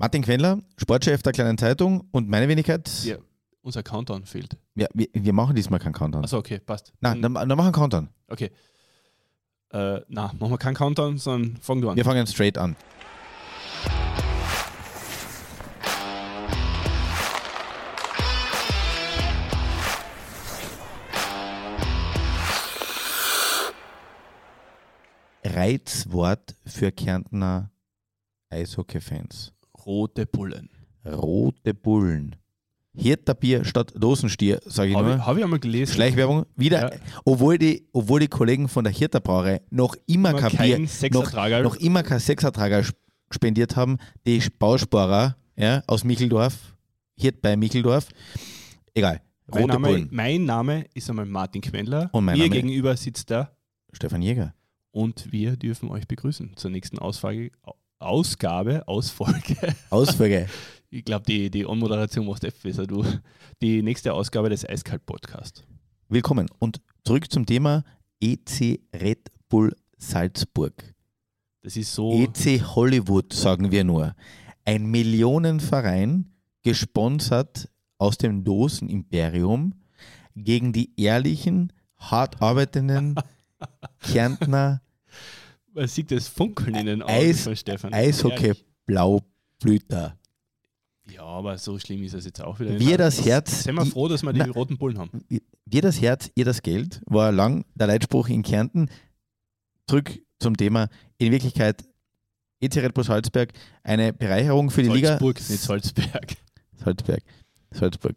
[0.00, 2.88] Martin Quendler, Sportchef der Kleinen Zeitung und meine Wenigkeit.
[3.02, 3.16] Ja,
[3.62, 4.56] unser Countdown fehlt.
[4.76, 6.22] Ja, wir, wir machen diesmal keinen Countdown.
[6.22, 6.92] Achso, okay, passt.
[7.00, 8.08] Nein, dann, dann machen wir einen Countdown.
[8.28, 8.52] Okay.
[9.72, 11.96] Äh, na, machen wir keinen Countdown, sondern fang du an.
[11.96, 12.76] Wir fangen straight an.
[25.42, 27.72] Reizwort für Kärntner
[28.50, 29.57] Eishockey-Fans.
[29.88, 30.68] Rote Bullen.
[31.06, 32.36] Rote Bullen.
[32.94, 35.16] Hirterbier statt Dosenstier, sage ich Habe nur.
[35.16, 35.94] ich, hab ich einmal gelesen.
[35.94, 36.44] Schleichwerbung.
[36.56, 37.00] Wieder, Ja.
[37.24, 40.78] obwohl, die, obwohl die Kollegen von der Hirter Brauerei noch immer kein Bier,
[41.12, 42.98] noch, noch immer kein Sechsertrager sp-
[43.30, 46.76] spendiert haben, die Bausparer ja, aus Micheldorf,
[47.16, 48.08] Hirt bei Micheldorf.
[48.94, 49.22] Egal.
[49.46, 50.08] mein, Rote Name, Bullen.
[50.10, 52.10] mein Name ist einmal Martin Quendler.
[52.12, 53.56] Und mein Mir Name- gegenüber sitzt er
[53.92, 54.54] Stefan Jäger.
[54.90, 57.52] und wir dürfen euch begrüßen zur nächsten Ausfrage,
[57.98, 59.56] Ausgabe, Ausfolge.
[59.90, 60.46] Ausfolge.
[60.90, 63.04] Ich glaube, die, die Anmoderation machst du besser, du.
[63.60, 65.64] Die nächste Ausgabe des Eiskalt-Podcasts.
[66.08, 66.48] Willkommen.
[66.60, 67.84] Und zurück zum Thema
[68.20, 70.94] EC Red Bull Salzburg.
[71.62, 72.12] Das ist so.
[72.12, 74.14] EC Hollywood, sagen wir nur.
[74.64, 76.30] Ein Millionenverein,
[76.62, 79.74] gesponsert aus dem Dosenimperium,
[80.36, 83.16] gegen die ehrlichen, hart arbeitenden
[84.00, 84.82] Kärntner
[85.74, 87.92] Man sieht das Funkeln in den Augen Eis- von Stefan.
[87.92, 90.16] Eishockey-Blaublüter.
[91.10, 92.78] Ja, aber so schlimm ist es jetzt auch wieder.
[92.78, 95.24] Wir das Herz- Sind wir froh, dass wir die Na- roten Bullen haben.
[95.64, 98.90] Wir das Herz, ihr das Geld, war lang der Leitspruch in Kärnten.
[99.86, 100.88] Zurück zum Thema.
[101.16, 101.84] In Wirklichkeit,
[102.60, 103.52] EC Red Bull Salzberg,
[103.82, 105.18] eine Bereicherung für die Liga.
[105.18, 106.36] Salzburg, nicht Salzberg.
[106.76, 107.22] Salzberg.
[107.70, 108.16] Salzburg.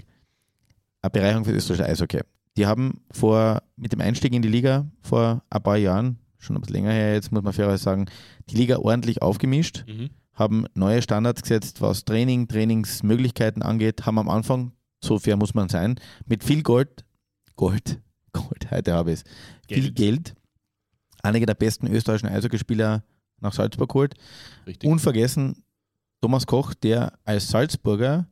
[1.02, 2.22] Eine Bereicherung für das österreichische Eishockey.
[2.58, 6.62] Die haben vor, mit dem Einstieg in die Liga vor ein paar Jahren, schon ein
[6.62, 8.06] bisschen länger her jetzt, muss man fairerweise sagen,
[8.50, 10.10] die Liga ordentlich aufgemischt, Mhm.
[10.34, 15.70] haben neue Standards gesetzt, was Training, Trainingsmöglichkeiten angeht, haben am Anfang, so fair muss man
[15.70, 17.06] sein, mit viel Gold,
[17.56, 18.02] Gold,
[18.34, 19.24] Gold, heute habe ich es,
[19.68, 20.34] viel Geld,
[21.24, 23.04] einige der besten österreichischen Eishockeyspieler
[23.40, 24.16] nach Salzburg geholt.
[24.68, 24.90] Richtig.
[24.90, 25.64] Unvergessen
[26.22, 28.28] Thomas Koch, der als Salzburger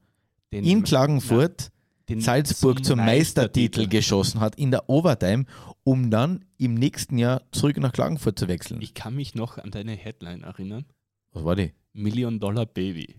[0.53, 1.71] Den- in Klagenfurt den
[2.17, 5.45] Salzburg zum Meistertitel geschossen hat in der Overtime,
[5.83, 8.81] um dann im nächsten Jahr zurück nach Klagenfurt zu wechseln.
[8.81, 10.85] Ich kann mich noch an deine Headline erinnern.
[11.31, 11.73] Was war die?
[11.93, 13.15] Million Dollar Baby.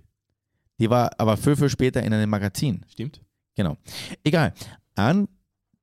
[0.78, 2.84] Die war aber viel, viel später in einem Magazin.
[2.88, 3.20] Stimmt?
[3.54, 3.76] Genau.
[4.24, 4.54] Egal.
[4.94, 5.28] An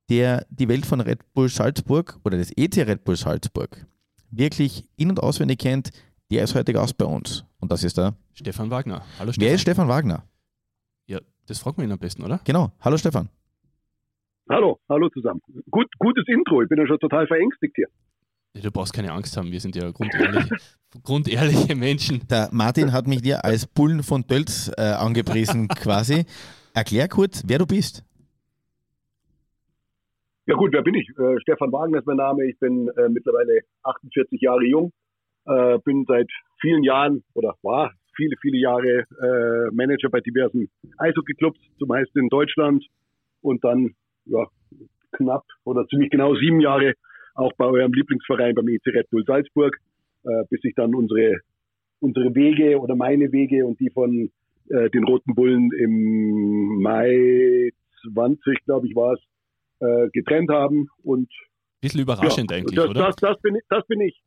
[0.10, 3.86] der die Welt von Red Bull Salzburg oder des EC Red Bull Salzburg
[4.32, 5.92] wirklich in- und auswendig kennt,
[6.32, 7.46] der ist heute Gast bei uns.
[7.60, 8.16] Und das ist der.
[8.34, 9.04] Stefan Wagner.
[9.20, 9.54] Hallo Wer Stefan.
[9.56, 10.24] ist Stefan Wagner?
[11.48, 12.42] Das fragt man ihn am besten, oder?
[12.44, 12.72] Genau.
[12.82, 13.30] Hallo Stefan.
[14.50, 15.42] Hallo, hallo zusammen.
[15.72, 16.62] Gut, gutes Intro.
[16.62, 17.88] Ich bin ja schon total verängstigt hier.
[18.54, 20.50] Du brauchst keine Angst haben, wir sind ja grundehrliche,
[21.04, 22.28] grundehrliche Menschen.
[22.30, 26.26] Der Martin hat mich dir als Bullen von Tölz äh, angepriesen quasi.
[26.74, 28.04] Erklär kurz, wer du bist.
[30.48, 31.10] Ja gut, wer bin ich?
[31.10, 32.46] Äh, Stefan Wagner ist mein Name.
[32.46, 34.92] Ich bin äh, mittlerweile 48 Jahre jung.
[35.46, 41.60] Äh, bin seit vielen Jahren oder war viele, viele Jahre äh, Manager bei diversen Eishockeyclubs,
[41.80, 42.86] zumeist in Deutschland.
[43.42, 43.96] Und dann
[44.26, 44.46] ja,
[45.14, 46.94] knapp oder ziemlich genau sieben Jahre
[47.36, 49.78] auch bei eurem Lieblingsverein beim EC Red Bull Salzburg,
[50.24, 51.38] äh, bis ich dann unsere,
[52.00, 54.32] unsere Wege oder meine Wege und die von
[54.70, 57.72] äh, den Roten Bullen im Mai
[58.12, 59.20] 20, glaube ich, war es,
[59.80, 60.88] äh, getrennt haben.
[61.04, 61.30] Und
[61.80, 63.00] Bisschen überraschend eigentlich, das, oder?
[63.06, 64.20] Das, das, bin das bin ich.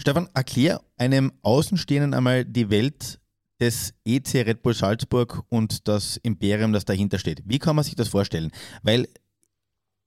[0.00, 3.20] Stefan, erklär einem Außenstehenden einmal die Welt
[3.60, 7.42] des EC Red Bull Salzburg und das Imperium, das dahinter steht.
[7.44, 8.50] Wie kann man sich das vorstellen?
[8.82, 9.06] Weil,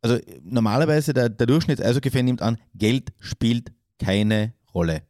[0.01, 5.03] also normalerweise der, der Durchschnitts-Eishockey-Fan nimmt an, Geld spielt keine Rolle.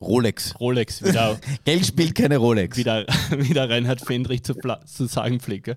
[0.00, 0.58] Rolex.
[0.60, 2.76] Rolex, wieder, Geld spielt keine Rolex.
[2.76, 5.76] wieder, wieder Reinhard Fendrich zu, zu sagen pflegt.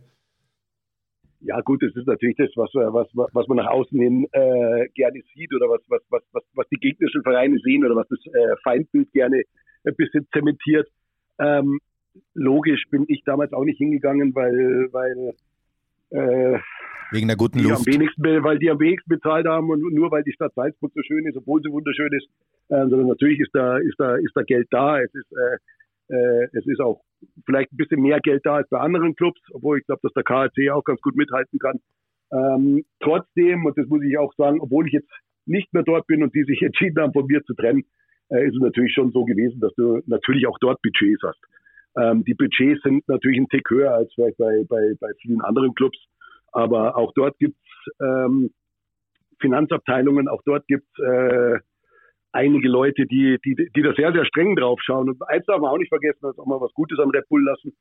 [1.42, 4.88] Ja gut, das ist natürlich das, was, äh, was, was man nach außen hin äh,
[4.94, 8.20] gerne sieht oder was, was, was, was, was die gegnerischen Vereine sehen oder was das
[8.26, 9.44] äh, Feindbild gerne
[9.86, 10.88] ein bisschen zementiert.
[11.40, 11.80] Ähm,
[12.34, 15.34] logisch bin ich damals auch nicht hingegangen, weil, weil
[16.12, 16.60] äh,
[17.12, 17.88] Wegen der guten die am Luft.
[17.88, 21.26] wenigsten, weil die am wenigsten bezahlt haben und nur weil die Stadt Salzburg so schön
[21.26, 22.28] ist, obwohl sie wunderschön ist,
[22.70, 25.00] äh, sondern natürlich ist da, ist da, ist da Geld da.
[25.00, 25.58] Es ist, äh,
[26.10, 27.02] äh, es ist auch
[27.46, 30.24] vielleicht ein bisschen mehr Geld da als bei anderen Clubs, obwohl ich glaube, dass der
[30.24, 31.80] KHC auch ganz gut mithalten kann.
[32.32, 35.12] Ähm, trotzdem, und das muss ich auch sagen, obwohl ich jetzt
[35.46, 37.86] nicht mehr dort bin und die sich entschieden haben, von mir zu trennen,
[38.30, 41.40] äh, ist es natürlich schon so gewesen, dass du natürlich auch dort Budgets hast.
[41.98, 45.74] Ähm, die Budgets sind natürlich ein Tick höher als vielleicht bei, bei, bei vielen anderen
[45.74, 45.98] Clubs,
[46.52, 47.58] aber auch dort gibt's
[48.02, 48.52] ähm,
[49.40, 51.60] Finanzabteilungen, auch dort gibt's äh,
[52.32, 55.10] einige Leute, die, die, die da sehr, sehr streng drauf schauen.
[55.10, 57.44] Und eins darf man auch nicht vergessen, dass auch mal was Gutes an Red Bull
[57.44, 57.74] lassen.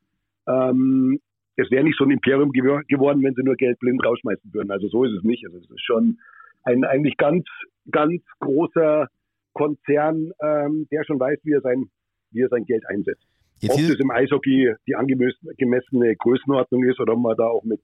[0.47, 1.21] Ähm,
[1.57, 4.71] es wäre nicht so ein Imperium gew geworden, wenn sie nur Geld blind rausschmeißen würden.
[4.71, 5.45] Also so ist es nicht.
[5.45, 6.19] Also es ist schon
[6.65, 7.47] ein eigentlich ganz,
[7.91, 9.09] ganz großer
[9.55, 11.91] Konzern, ähm, der schon weiß, wie er sein,
[12.31, 13.27] wie er sein Geld einsetzt.
[13.61, 17.81] Jetzt ob es im Eishockey die angemessene Größenordnung ist oder ob man da auch mit,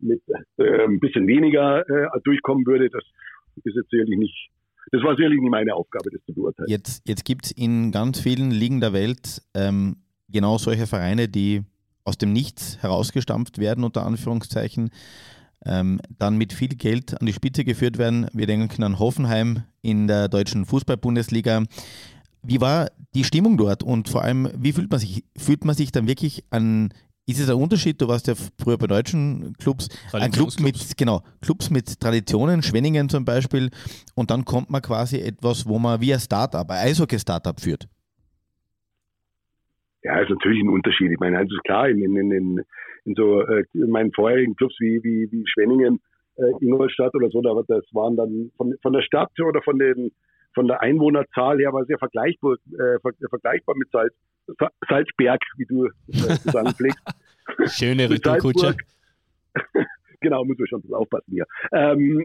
[0.00, 0.22] mit
[0.56, 3.04] äh, ein bisschen weniger äh, durchkommen würde, das
[3.64, 4.50] ist jetzt sicherlich nicht,
[4.90, 6.68] das war sicherlich nicht meine Aufgabe, das zu beurteilen.
[6.68, 9.96] Jetzt, jetzt gibt es in ganz vielen Ligen der Welt ähm,
[10.28, 11.62] genau solche Vereine, die
[12.04, 14.90] aus dem Nichts herausgestampft werden, unter Anführungszeichen,
[15.64, 18.28] ähm, dann mit viel Geld an die Spitze geführt werden.
[18.32, 21.64] Wir denken an Hoffenheim in der deutschen Fußball-Bundesliga.
[22.42, 25.24] Wie war die Stimmung dort und vor allem, wie fühlt man sich?
[25.36, 26.90] Fühlt man sich dann wirklich an,
[27.28, 28.00] ist es ein Unterschied?
[28.00, 33.08] Du warst ja früher bei deutschen Clubs, ein Club mit, genau, Clubs mit Traditionen, Schwenningen
[33.10, 33.68] zum Beispiel,
[34.16, 37.86] und dann kommt man quasi etwas, wo man wie ein Startup, ein Eishockey-Startup führt.
[40.02, 41.10] Ja, ist natürlich ein Unterschied.
[41.12, 42.64] Ich meine, also ist klar, in, in, in,
[43.04, 46.00] in so äh, in meinen vorherigen Clubs wie, wie, wie Schwenningen,
[46.36, 50.12] äh, Ingolstadt oder so, da, das waren dann von, von der Stadt oder von den
[50.54, 52.98] von der Einwohnerzahl her war sehr vergleichbar, äh,
[53.28, 54.14] vergleichbar mit Salz,
[54.88, 55.90] Salzberg, wie du äh,
[56.50, 57.02] sagen pflegst.
[57.78, 58.76] Schöne Retourkutsche.
[60.20, 61.46] genau, muss man schon aufpassen hier.
[61.72, 62.24] Ähm,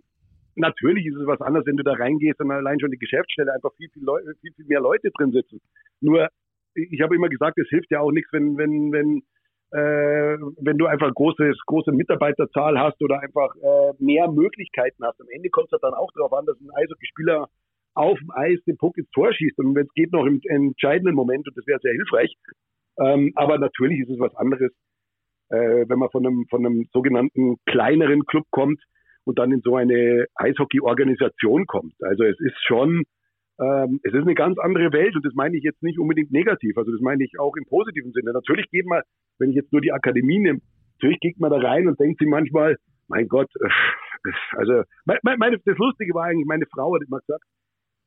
[0.55, 3.73] natürlich ist es was anderes, wenn du da reingehst und allein schon die Geschäftsstelle einfach
[3.77, 5.61] viel, viel, Leute, viel, viel mehr Leute drin sitzen.
[6.01, 6.29] Nur,
[6.75, 9.23] ich habe immer gesagt, es hilft ja auch nichts, wenn, wenn, wenn,
[9.71, 15.19] äh, wenn du einfach großes, große Mitarbeiterzahl hast oder einfach äh, mehr Möglichkeiten hast.
[15.21, 17.47] Am Ende kommt es dann auch darauf an, dass ein Eishockeyspieler
[17.95, 19.57] auf dem Eis den Puck ins Tor schießt.
[19.59, 22.33] Und wenn es geht, noch im entscheidenden Moment, und das wäre sehr hilfreich.
[22.99, 24.71] Ähm, aber natürlich ist es was anderes,
[25.49, 28.81] äh, wenn man von einem, von einem sogenannten kleineren Club kommt
[29.25, 31.93] und dann in so eine Eishockey-Organisation kommt.
[32.01, 33.03] Also es ist schon,
[33.59, 36.77] ähm, es ist eine ganz andere Welt und das meine ich jetzt nicht unbedingt negativ.
[36.77, 38.33] Also das meine ich auch im positiven Sinne.
[38.33, 39.01] Natürlich geht man,
[39.39, 40.59] wenn ich jetzt nur die Akademie nehme,
[40.95, 43.69] natürlich geht man da rein und denkt sich manchmal, mein Gott, äh,
[44.53, 47.43] also meine, das Lustige war eigentlich, meine Frau hat immer gesagt,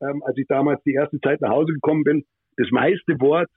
[0.00, 2.24] ähm, als ich damals die erste Zeit nach Hause gekommen bin,
[2.56, 3.48] das meiste Wort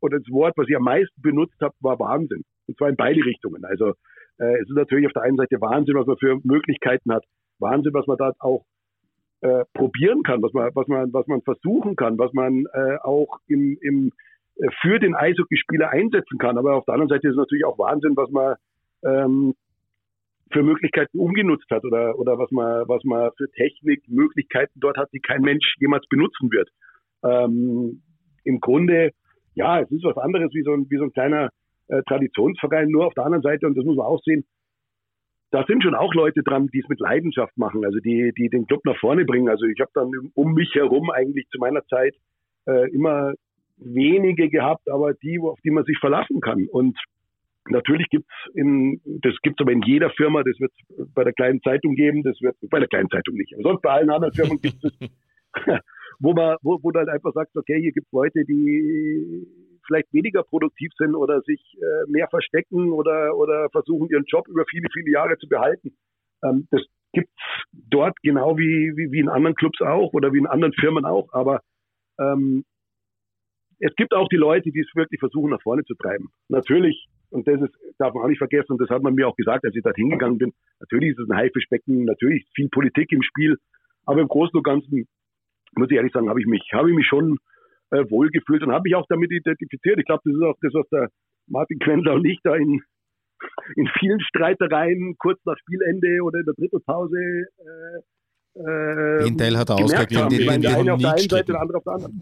[0.00, 2.44] oder das Wort, was ich am meisten benutzt habe, war Wahnsinn.
[2.66, 3.64] Und zwar in beide Richtungen.
[3.64, 3.94] Also
[4.38, 7.24] äh, es ist natürlich auf der einen Seite Wahnsinn, was man für Möglichkeiten hat.
[7.58, 8.64] Wahnsinn, was man da auch
[9.40, 13.38] äh, probieren kann, was man, was man, was man versuchen kann, was man äh, auch
[13.46, 14.12] im, im,
[14.56, 16.58] äh, für den Eishockeyspieler einsetzen kann.
[16.58, 18.56] Aber auf der anderen Seite ist es natürlich auch Wahnsinn, was man
[19.04, 19.54] ähm,
[20.54, 25.12] für Möglichkeiten umgenutzt hat oder, oder was man, was man für Technik, Möglichkeiten dort hat,
[25.12, 26.70] die kein Mensch jemals benutzen wird.
[27.24, 28.02] Ähm,
[28.44, 29.10] Im Grunde,
[29.54, 31.50] ja, es ist was anderes wie so ein, wie so ein kleiner
[31.88, 32.88] äh, Traditionsverein.
[32.88, 34.44] Nur auf der anderen Seite, und das muss man auch sehen,
[35.50, 38.66] da sind schon auch Leute dran, die es mit Leidenschaft machen, also die, die den
[38.66, 39.48] Club nach vorne bringen.
[39.48, 42.14] Also ich habe dann um mich herum eigentlich zu meiner Zeit
[42.66, 43.34] äh, immer
[43.76, 46.66] wenige gehabt, aber die, auf die man sich verlassen kann.
[46.70, 46.98] Und
[47.68, 50.72] Natürlich gibt's in, das gibt's aber in jeder Firma, das wird
[51.14, 53.54] bei der kleinen Zeitung geben, das wird bei der kleinen Zeitung nicht.
[53.54, 54.92] Aber sonst bei allen anderen Firmen gibt es,
[56.18, 59.46] wo man, wo, wo du halt einfach sagst, okay, hier gibt's Leute, die
[59.86, 64.64] vielleicht weniger produktiv sind oder sich äh, mehr verstecken oder, oder versuchen, ihren Job über
[64.68, 65.96] viele, viele Jahre zu behalten.
[66.42, 66.82] Ähm, das
[67.12, 67.32] gibt's
[67.72, 71.28] dort genau wie, wie, wie in anderen Clubs auch oder wie in anderen Firmen auch.
[71.32, 71.60] Aber
[72.18, 72.64] ähm,
[73.78, 76.28] es gibt auch die Leute, die es wirklich versuchen, nach vorne zu treiben.
[76.48, 79.36] Natürlich und das ist, darf man auch nicht vergessen, und das hat man mir auch
[79.36, 80.52] gesagt, als ich dort hingegangen bin.
[80.78, 83.58] Natürlich ist es ein Haifischbecken, natürlich viel Politik im Spiel,
[84.06, 85.06] aber im Großen und Ganzen,
[85.74, 87.38] muss ich ehrlich sagen, habe ich mich, habe ich mich schon
[87.90, 89.98] äh, wohlgefühlt und habe mich auch damit identifiziert.
[89.98, 91.08] Ich glaube, das ist auch das, was der
[91.48, 92.82] Martin Quendler und ich da in,
[93.74, 98.00] in vielen Streitereien kurz nach Spielende oder in der Drittelpause äh,
[98.56, 100.32] den Teil hat er ausgeklammert.
[100.32, 100.86] Den, den, den,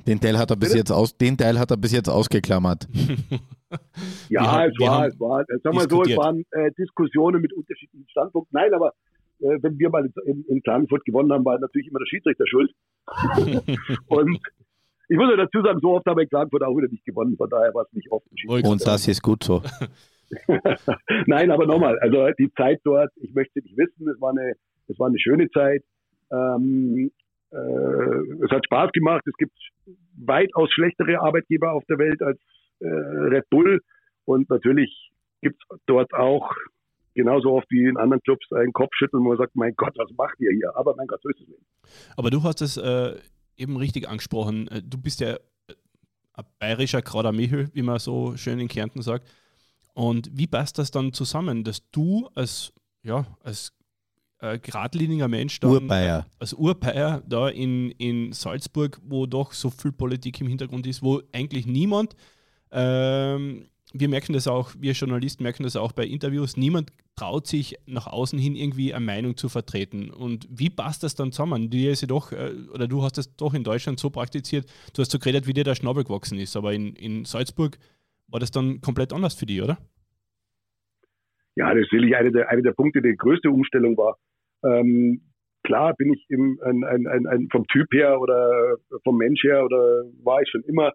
[0.07, 2.89] den, Teil hat er bis jetzt aus, den Teil hat er bis jetzt ausgeklammert.
[4.31, 8.59] ja, es war, es war, sag mal so, es waren äh, Diskussionen mit unterschiedlichen Standpunkten.
[8.59, 8.95] Nein, aber
[9.41, 12.71] äh, wenn wir mal in, in Klagenfurt gewonnen haben, war natürlich immer der Schiedsrichter schuld.
[14.07, 14.41] Und
[15.09, 17.37] ich muss ja dazu sagen, so oft haben wir in Klagenfurt auch wieder nicht gewonnen,
[17.37, 18.25] von daher war es nicht oft.
[18.47, 19.63] Und das ist gut so.
[21.27, 24.55] Nein, aber nochmal, also die Zeit dort, ich möchte nicht wissen, es war eine,
[24.89, 25.83] es war eine schöne Zeit.
[26.33, 27.11] Ähm,
[27.51, 29.23] äh, es hat Spaß gemacht.
[29.27, 29.57] Es gibt
[30.17, 32.39] weitaus schlechtere Arbeitgeber auf der Welt als
[32.81, 33.81] äh, Red Bull.
[34.25, 35.11] Und natürlich
[35.41, 36.51] gibt es dort auch
[37.15, 40.41] genauso oft wie in anderen Clubs einen Kopfschütteln, wo man sagt, mein Gott, was macht
[40.41, 40.75] ihr hier?
[40.77, 41.63] Aber mein Gott, so ist es nicht.
[42.17, 43.15] Aber du hast es äh,
[43.57, 44.69] eben richtig angesprochen.
[44.69, 45.37] Äh, du bist ja
[46.35, 49.29] ein bayerischer Kraudermichel, wie man so schön in Kärnten sagt.
[49.95, 52.73] Und wie passt das dann zusammen, dass du als,
[53.03, 53.77] ja, als
[54.43, 56.27] äh, geradliniger Mensch dann, Urbayer.
[56.39, 61.23] als Urbayer da in, in Salzburg, wo doch so viel Politik im Hintergrund ist, wo
[61.33, 62.15] eigentlich niemand
[62.71, 67.77] ähm, wir merken das auch, wir Journalisten merken das auch bei Interviews, niemand traut sich
[67.87, 70.11] nach außen hin irgendwie eine Meinung zu vertreten.
[70.11, 71.71] Und wie passt das dann zusammen?
[71.71, 75.03] Du, ist ja doch, äh, oder du hast das doch in Deutschland so praktiziert, du
[75.03, 77.79] hast so geredet, wie dir der Schnabel gewachsen ist, aber in, in Salzburg
[78.29, 79.79] war das dann komplett anders für dich, oder?
[81.55, 84.17] Ja, das ist sicherlich eine der, eine der Punkte, die größte Umstellung war.
[84.65, 85.23] Ähm,
[85.65, 89.65] klar bin ich im, ein, ein, ein, ein, vom Typ her oder vom Mensch her
[89.65, 90.93] oder war ich schon immer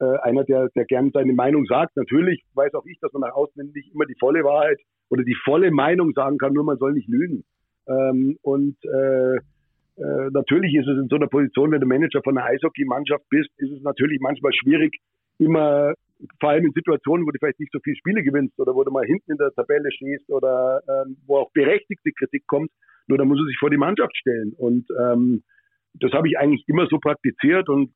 [0.00, 1.96] äh, einer, der, der gern seine Meinung sagt.
[1.96, 4.78] Natürlich weiß auch ich, dass man nach außen nicht immer die volle Wahrheit
[5.08, 7.44] oder die volle Meinung sagen kann, nur man soll nicht lügen.
[7.86, 12.36] Ähm, und äh, äh, natürlich ist es in so einer Position, wenn du Manager von
[12.36, 14.98] einer Eishockey-Mannschaft bist, ist es natürlich manchmal schwierig,
[15.38, 15.94] immer,
[16.40, 18.90] vor allem in Situationen, wo du vielleicht nicht so viele Spiele gewinnst oder wo du
[18.90, 22.70] mal hinten in der Tabelle stehst oder ähm, wo auch berechtigte Kritik kommt,
[23.08, 24.52] nur da muss er sich vor die Mannschaft stellen.
[24.56, 25.42] Und ähm,
[25.94, 27.92] das habe ich eigentlich immer so praktiziert und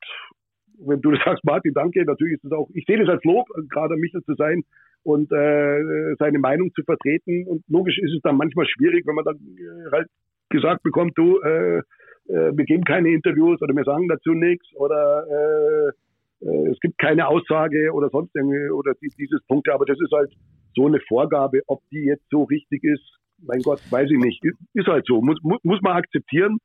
[0.79, 3.47] wenn du das sagst, Martin, danke, natürlich ist es auch, ich sehe das als Lob,
[3.71, 4.63] gerade Michel zu sein
[5.03, 7.47] und äh, seine Meinung zu vertreten.
[7.47, 10.09] Und logisch ist es dann manchmal schwierig, wenn man dann äh, halt
[10.51, 15.25] gesagt bekommt, du, äh, äh, wir geben keine Interviews oder wir sagen dazu nichts oder
[15.27, 15.93] äh,
[16.41, 19.73] es gibt keine Aussage oder sonst irgendwie oder dieses Punkte.
[19.73, 20.33] Aber das ist halt
[20.75, 23.19] so eine Vorgabe, ob die jetzt so richtig ist.
[23.43, 24.43] Mein Gott, weiß ich nicht.
[24.75, 25.21] Ist halt so.
[25.21, 26.59] Muss, muss man akzeptieren.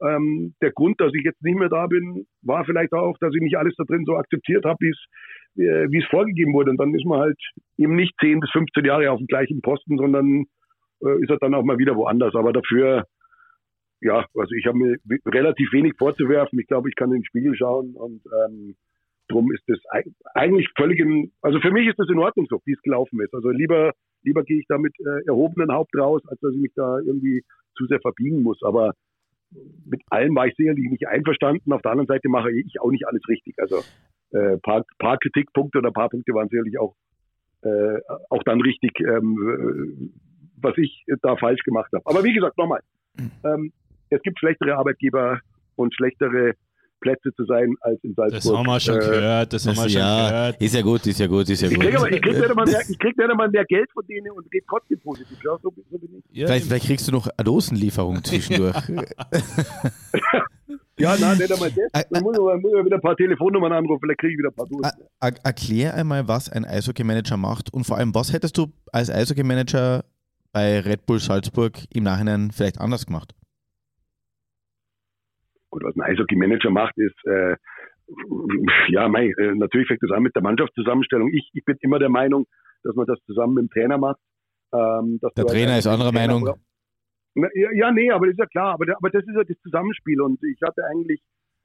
[0.00, 3.42] Ähm, der Grund, dass ich jetzt nicht mehr da bin, war vielleicht auch, dass ich
[3.42, 4.98] nicht alles da drin so akzeptiert habe, wie es
[5.58, 6.70] äh, wie es vorgegeben wurde.
[6.70, 7.38] Und dann ist man halt
[7.76, 10.44] eben nicht 10 bis 15 Jahre auf dem gleichen Posten, sondern
[11.02, 12.34] äh, ist er dann auch mal wieder woanders.
[12.34, 13.04] Aber dafür,
[14.00, 16.58] ja, also ich habe mir relativ wenig vorzuwerfen.
[16.60, 18.76] Ich glaube, ich kann in den Spiegel schauen und ähm,
[19.28, 19.78] drum ist das
[20.34, 23.34] eigentlich völlig in, also für mich ist das in Ordnung so, wie es gelaufen ist.
[23.34, 23.92] Also lieber,
[24.22, 27.42] lieber gehe ich da mit äh, erhobenen Haupt raus, als dass ich mich da irgendwie
[27.76, 28.62] zu sehr verbiegen muss.
[28.62, 28.94] Aber
[29.86, 31.72] mit allem war ich sicherlich nicht einverstanden.
[31.72, 33.54] Auf der anderen Seite mache ich auch nicht alles richtig.
[33.58, 33.82] Also
[34.32, 36.94] äh, paar, paar Kritikpunkte oder ein paar Punkte waren sicherlich auch,
[37.62, 40.12] äh, auch dann richtig, ähm,
[40.60, 42.04] was ich da falsch gemacht habe.
[42.04, 42.80] Aber wie gesagt, nochmal,
[43.44, 43.72] ähm,
[44.10, 45.40] es gibt schlechtere Arbeitgeber
[45.76, 46.54] und schlechtere
[47.00, 48.42] Plätze zu sein als in Salzburg.
[48.42, 50.62] Das haben wir schon äh, gehört, das, das haben wir schon ja, gehört.
[50.62, 51.84] Ist ja gut, ist ja gut, ist ja ich gut.
[51.84, 54.46] Krieg aber, ich kriege nicht, einmal mehr, krieg nicht einmal mehr Geld von denen und
[54.52, 55.38] rede trotzdem positiv.
[55.44, 56.36] Ja, so, so bin ich.
[56.36, 58.76] Ja, vielleicht, vielleicht, kriegst du noch eine Dosenlieferung zwischendurch.
[60.98, 62.04] ja, nein, nicht einmal das.
[62.10, 64.90] Dann muss man wieder ein paar Telefonnummern anrufen, vielleicht kriege ich wieder ein paar Dosen.
[65.44, 70.04] Erklär einmal, was ein Eishockey-Manager macht und vor allem, was hättest du als Eishockey-Manager
[70.52, 73.34] bei Red Bull Salzburg im Nachhinein vielleicht anders gemacht?
[75.70, 77.56] Gut, was ein Eishockey-Manager macht, ist, äh,
[78.88, 81.28] ja, mei, äh, natürlich fängt das an mit der Mannschaftszusammenstellung.
[81.32, 82.46] Ich, ich bin immer der Meinung,
[82.82, 84.20] dass man das zusammen mit dem Trainer macht.
[84.72, 86.46] Ähm, der Trainer ist anderer Meinung.
[87.34, 88.74] ja, ja, nee, aber das ist ja klar.
[88.74, 90.20] Aber, aber das ist ja das Zusammenspiel.
[90.20, 91.20] Und ich hatte eigentlich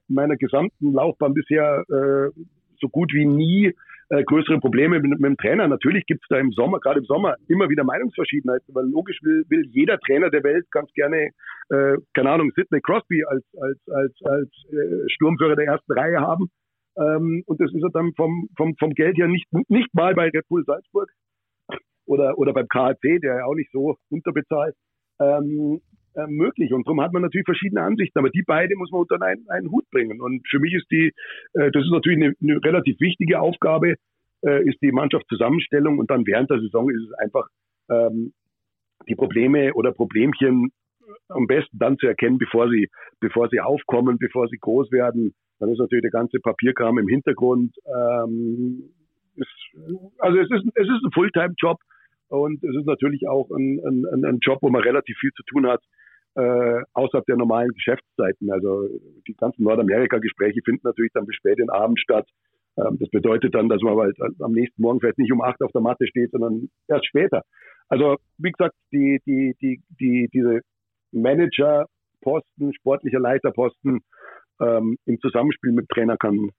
[0.08, 2.40] in meiner gesamten Laufbahn bisher äh,
[2.80, 3.74] so gut wie nie
[4.10, 5.68] äh, größere Probleme mit, mit dem Trainer.
[5.68, 9.44] Natürlich gibt es da im Sommer, gerade im Sommer, immer wieder Meinungsverschiedenheiten, weil logisch will,
[9.48, 11.30] will jeder Trainer der Welt ganz gerne,
[11.70, 16.50] äh, keine Ahnung, Sidney Crosby als, als, als, als äh, Sturmführer der ersten Reihe haben.
[16.96, 20.28] Ähm, und das ist er dann vom, vom, vom Geld her nicht, nicht mal bei
[20.28, 21.08] Red Bull Salzburg
[22.06, 24.74] oder, oder beim KHC, der ja auch nicht so unterbezahlt.
[25.20, 25.80] Ähm,
[26.14, 26.72] äh, möglich.
[26.72, 29.70] Und darum hat man natürlich verschiedene Ansichten, aber die beide muss man unter einen, einen
[29.70, 30.20] Hut bringen.
[30.20, 31.12] Und für mich ist die,
[31.54, 33.96] äh, das ist natürlich eine, eine relativ wichtige Aufgabe,
[34.44, 37.48] äh, ist die Mannschaftszusammenstellung und dann während der Saison ist es einfach
[37.90, 38.32] ähm,
[39.08, 40.70] die Probleme oder Problemchen
[41.28, 42.88] am besten dann zu erkennen, bevor sie,
[43.20, 45.34] bevor sie aufkommen, bevor sie groß werden.
[45.58, 47.74] Dann ist natürlich der ganze Papierkram im Hintergrund.
[47.86, 48.90] Ähm,
[49.36, 49.48] ist,
[50.18, 51.78] also es ist, es ist ein Fulltime-Job
[52.28, 55.66] und es ist natürlich auch ein, ein, ein Job, wo man relativ viel zu tun
[55.66, 55.82] hat
[56.34, 58.50] äh, außerhalb der normalen Geschäftszeiten.
[58.50, 58.88] Also
[59.26, 62.26] die ganzen Nordamerika-Gespräche finden natürlich dann bis spät in den Abend statt.
[62.76, 65.72] Ähm, das bedeutet dann, dass man halt am nächsten Morgen vielleicht nicht um acht auf
[65.72, 67.42] der Matte steht, sondern erst später.
[67.88, 70.60] Also wie gesagt, die, die, die, die, diese
[71.12, 74.00] Managerposten, sportlicher Leiterposten
[74.60, 76.50] ähm, im Zusammenspiel mit Trainer kann,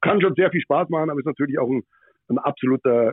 [0.00, 1.82] kann schon sehr viel Spaß machen, aber ist natürlich auch ein,
[2.28, 3.12] ein absoluter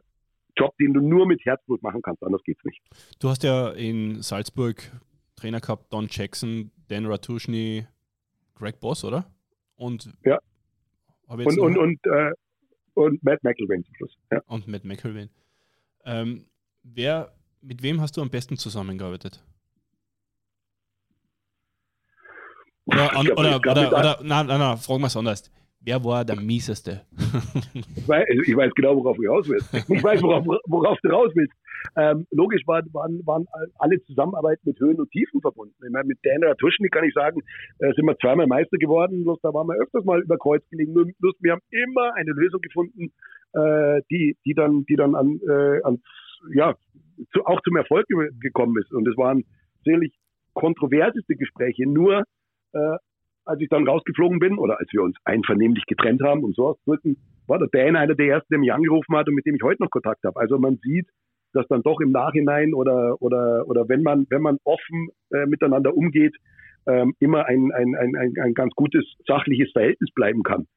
[0.58, 2.82] Job, den du nur mit Herzblut machen kannst, anders geht's nicht.
[3.20, 4.78] Du hast ja in Salzburg
[5.46, 7.86] Trainer gehabt, Don Jackson, Dan Ratushny,
[8.56, 9.32] Greg Boss, oder?
[9.76, 10.40] Und ja.
[11.28, 12.32] Und, und, und, äh,
[12.96, 14.18] und Matt McElwain zum Schluss.
[14.32, 14.42] Ja.
[14.48, 15.30] Und Matt McElwain.
[16.04, 16.48] Ähm,
[16.82, 19.44] wer, mit wem hast du am besten zusammengearbeitet?
[22.86, 25.52] Oder, glaub, oder, oder, oder, nein, nein, nein, fragen wir es anders.
[25.86, 27.02] Wer war der mieseste?
[27.74, 29.72] ich, weiß, ich weiß genau, worauf du raus willst.
[29.74, 31.54] Ich weiß, worauf, worauf du raus willst.
[31.96, 33.46] Ähm, logisch waren, waren, waren
[33.78, 35.76] alle Zusammenarbeit mit Höhen und Tiefen verbunden.
[35.86, 37.42] Ich meine, mit Daniel Tuschny kann ich sagen,
[37.78, 40.94] äh, sind wir zweimal Meister geworden, bloß da waren wir öfters mal über Kreuz gelegen.
[40.94, 43.14] Bloß wir haben immer eine Lösung gefunden,
[43.54, 46.02] äh, die, die dann, die dann an, äh, ans,
[46.52, 46.74] ja,
[47.32, 48.08] zu, auch zum Erfolg
[48.40, 48.92] gekommen ist.
[48.92, 49.46] Und es waren
[49.84, 50.16] sicherlich
[50.54, 51.88] kontroverseste Gespräche.
[51.88, 52.24] Nur
[52.74, 52.98] äh,
[53.46, 57.18] als ich dann rausgeflogen bin oder als wir uns einvernehmlich getrennt haben und so ausdrücken,
[57.48, 59.84] war der Dan einer der ersten, der mich angerufen hat und mit dem ich heute
[59.84, 60.40] noch Kontakt habe.
[60.40, 61.08] Also man sieht,
[61.54, 65.96] dass dann doch im Nachhinein oder oder oder wenn man wenn man offen äh, miteinander
[65.96, 66.36] umgeht,
[66.88, 70.68] ähm, immer ein, ein, ein, ein, ein ganz gutes sachliches Verhältnis bleiben kann.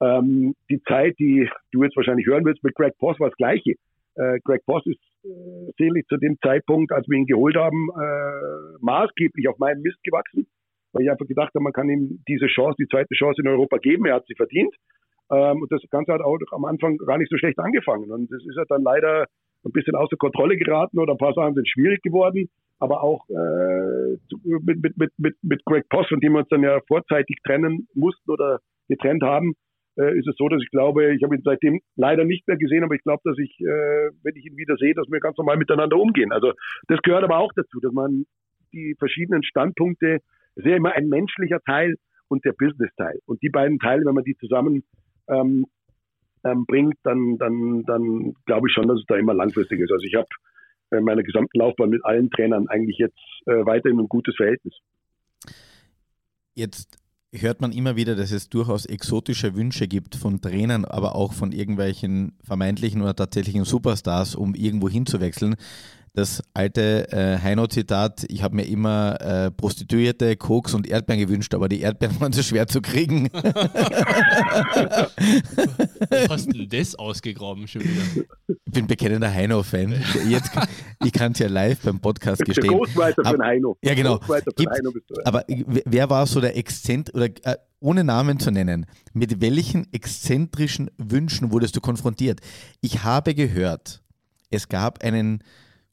[0.00, 3.74] Ähm, die Zeit, die du jetzt wahrscheinlich hören willst mit Greg Poss, war das Gleiche.
[4.16, 8.78] Äh, Greg Poss ist äh, sicherlich zu dem Zeitpunkt, als wir ihn geholt haben, äh,
[8.80, 10.46] maßgeblich auf meinem Mist gewachsen
[10.96, 13.76] weil ich einfach gedacht habe, man kann ihm diese Chance, die zweite Chance in Europa
[13.76, 14.06] geben.
[14.06, 14.74] Er hat sie verdient.
[15.30, 18.10] Ähm, und das Ganze hat auch am Anfang gar nicht so schlecht angefangen.
[18.10, 19.26] Und das ist ja dann leider
[19.64, 22.48] ein bisschen außer Kontrolle geraten oder ein paar Sachen sind schwierig geworden.
[22.78, 26.62] Aber auch äh, mit, mit, mit, mit, mit Greg Poss, von dem wir uns dann
[26.62, 29.54] ja vorzeitig trennen mussten oder getrennt haben,
[29.98, 32.84] äh, ist es so, dass ich glaube, ich habe ihn seitdem leider nicht mehr gesehen,
[32.84, 35.56] aber ich glaube, dass ich, äh, wenn ich ihn wieder sehe, dass wir ganz normal
[35.56, 36.32] miteinander umgehen.
[36.32, 36.52] Also
[36.88, 38.24] das gehört aber auch dazu, dass man
[38.72, 40.20] die verschiedenen Standpunkte
[40.56, 41.96] es ist ja immer ein menschlicher Teil
[42.28, 43.20] und der Business-Teil.
[43.26, 44.82] Und die beiden Teile, wenn man die zusammen
[45.28, 45.66] ähm,
[46.44, 49.92] ähm, bringt, dann, dann, dann glaube ich schon, dass es da immer langfristig ist.
[49.92, 50.28] Also ich habe
[50.92, 54.74] in meiner gesamten Laufbahn mit allen Trainern eigentlich jetzt äh, weiterhin ein gutes Verhältnis.
[56.54, 56.98] Jetzt
[57.40, 61.52] hört man immer wieder, dass es durchaus exotische Wünsche gibt von Trainern, aber auch von
[61.52, 65.56] irgendwelchen vermeintlichen oder tatsächlichen Superstars, um irgendwo hinzuwechseln
[66.16, 71.68] das alte äh, Heino-Zitat, ich habe mir immer äh, Prostituierte, Koks und Erdbeeren gewünscht, aber
[71.68, 73.28] die Erdbeeren waren so schwer zu kriegen.
[73.32, 73.40] Wo
[76.30, 78.24] hast du denn das ausgegraben schon wieder?
[78.76, 80.04] Ich bin bekennender Heino-Fan.
[81.02, 82.68] ich kann es ja live beim Podcast gestehen.
[82.68, 83.78] Der Großmeister von Heino.
[83.80, 84.18] Ja, genau.
[84.18, 85.22] Gibt, Heino bist du, ja.
[85.24, 90.90] Aber wer war so der Exzent, oder äh, ohne Namen zu nennen, mit welchen exzentrischen
[90.98, 92.40] Wünschen wurdest du konfrontiert?
[92.82, 94.02] Ich habe gehört,
[94.50, 95.42] es gab einen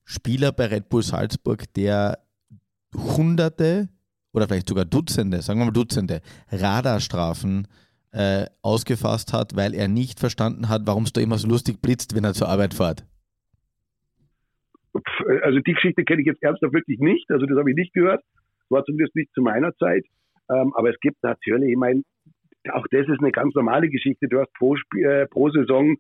[0.04, 2.20] Spieler bei Red Bull Salzburg, der
[2.94, 3.88] Hunderte
[4.34, 6.20] oder vielleicht sogar Dutzende, sagen wir mal Dutzende
[6.52, 7.68] Radarstrafen äh,
[8.62, 12.24] ausgefasst hat, weil er nicht verstanden hat, warum es da immer so lustig blitzt, wenn
[12.24, 13.04] er zur Arbeit fährt.
[15.42, 18.24] Also die Geschichte kenne ich jetzt ernsthaft wirklich nicht, also das habe ich nicht gehört,
[18.70, 20.06] war zumindest nicht zu meiner Zeit,
[20.52, 22.04] ähm, aber es gibt natürlich, ich meine,
[22.72, 25.98] auch das ist eine ganz normale Geschichte, du hast pro, äh, pro Saison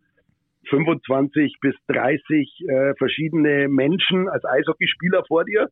[0.69, 5.69] 25 bis 30 äh, verschiedene Menschen als Eishockeyspieler vor dir.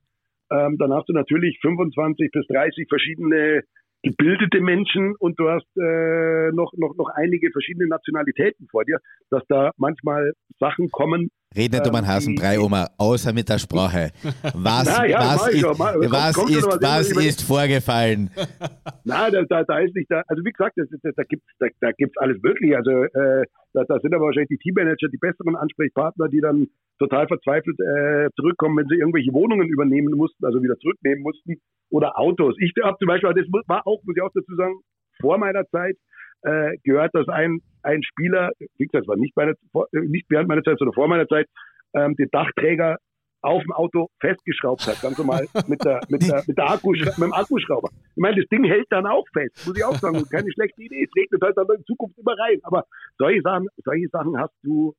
[0.51, 3.63] Ähm, dann hast du natürlich 25 bis 30 verschiedene
[4.03, 8.97] gebildete Menschen und du hast äh, noch, noch, noch einige verschiedene Nationalitäten vor dir,
[9.29, 11.29] dass da manchmal Sachen kommen.
[11.55, 14.11] Red nicht ähm, um einen Hasenbrei, Oma, außer mit der Sprache.
[14.53, 18.31] Was, Na, ja, was, ist, mal, was, kommt, ist, was ist vorgefallen?
[19.03, 21.57] Nein, da, da, da ist nicht, da, also wie gesagt, das, das, da gibt es
[21.59, 22.77] da, da gibt's alles mögliche.
[22.77, 26.67] Also äh, da, da sind aber wahrscheinlich die Teammanager die besseren Ansprechpartner, die dann
[27.01, 31.57] total verzweifelt äh, zurückkommen, wenn sie irgendwelche Wohnungen übernehmen mussten, also wieder zurücknehmen mussten
[31.89, 32.55] oder Autos.
[32.59, 34.75] Ich habe zum Beispiel, das war auch, muss ich auch dazu sagen,
[35.19, 35.97] vor meiner Zeit
[36.43, 39.53] äh, gehört, dass ein, ein Spieler, wie gesagt, das war nicht, meine,
[39.91, 41.47] nicht während meiner Zeit, sondern vor meiner Zeit,
[41.93, 42.97] ähm, den Dachträger
[43.41, 47.17] auf dem Auto festgeschraubt hat, ganz normal mit der mit der mit der Akku, mit
[47.17, 47.89] dem Akkuschrauber.
[48.15, 50.23] Ich meine, das Ding hält dann auch fest, muss ich auch sagen.
[50.29, 51.03] Keine schlechte Idee.
[51.03, 52.59] Es regnet halt dann in Zukunft immer rein.
[52.63, 52.85] Aber
[53.17, 54.93] solche Sachen, solche Sachen hast du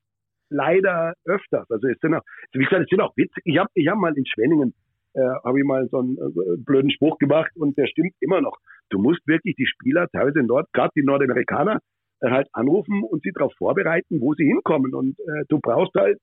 [0.53, 1.71] leider öfters.
[1.71, 3.43] Also es sind auch, wie gesagt, es sind auch witzig.
[3.45, 4.75] Ich habe ich hab mal in Schwenningen
[5.15, 8.57] äh, habe ich mal so einen äh, blöden Spruch gemacht und der stimmt immer noch.
[8.91, 11.81] Du musst wirklich die Spieler, teilweise in Nord, gerade die Nordamerikaner,
[12.21, 14.95] äh, halt anrufen und sie darauf vorbereiten, wo sie hinkommen.
[14.95, 16.19] Und äh, du brauchst halt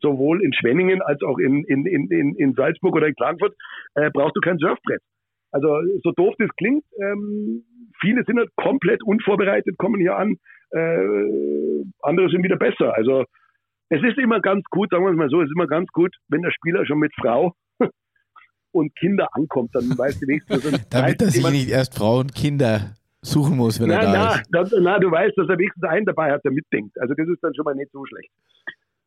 [0.00, 3.54] sowohl in Schwenningen als auch in, in, in, in Salzburg oder in Klagenfurt,
[3.94, 5.02] äh, brauchst du kein Surfbrett.
[5.50, 5.68] Also
[6.02, 7.62] so doof das klingt, ähm,
[8.00, 10.36] viele sind halt komplett unvorbereitet, kommen hier an,
[10.70, 12.96] äh, andere sind wieder besser.
[12.96, 13.24] Also
[13.92, 16.16] es ist immer ganz gut, sagen wir es mal so, es ist immer ganz gut,
[16.28, 17.54] wenn der Spieler schon mit Frau
[18.72, 22.94] und Kinder ankommt, dann weißt du wenigstens, Damit er sich nicht erst Frau und Kinder
[23.20, 24.12] suchen muss, wenn na, er da
[24.50, 24.72] na, ist.
[24.72, 26.98] Na, na, du weißt, dass er wenigstens einen dabei hat, der mitdenkt.
[27.00, 28.30] Also das ist dann schon mal nicht so schlecht.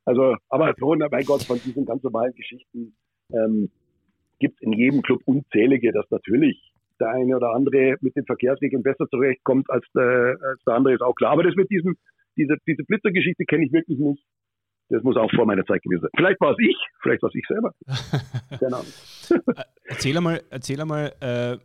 [0.06, 2.96] Also, aber so, mein Gott, von diesen ganz normalen Geschichten
[3.34, 3.72] ähm,
[4.40, 6.62] gibt es in jedem Club unzählige, dass natürlich
[7.00, 11.02] der eine oder andere mit den Verkehrsregeln besser zurechtkommt als der, als der andere, ist
[11.02, 11.32] auch klar.
[11.32, 11.96] Aber das mit diesem,
[12.38, 14.24] diese, diese Blitzergeschichte kenne ich wirklich nicht.
[14.90, 16.12] Das muss auch vor meiner Zeit gewesen sein.
[16.16, 17.74] Vielleicht war es ich, vielleicht war es ich selber.
[18.60, 19.66] Keine Ahnung.
[19.86, 21.58] erzähl einmal, erzähl einmal äh,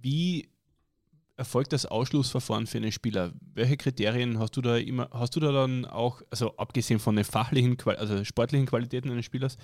[0.00, 0.48] wie
[1.36, 3.32] erfolgt das Ausschlussverfahren für einen Spieler?
[3.54, 7.24] Welche Kriterien hast du da immer, hast du da dann auch, also abgesehen von den
[7.24, 9.58] fachlichen, also sportlichen Qualitäten eines Spielers,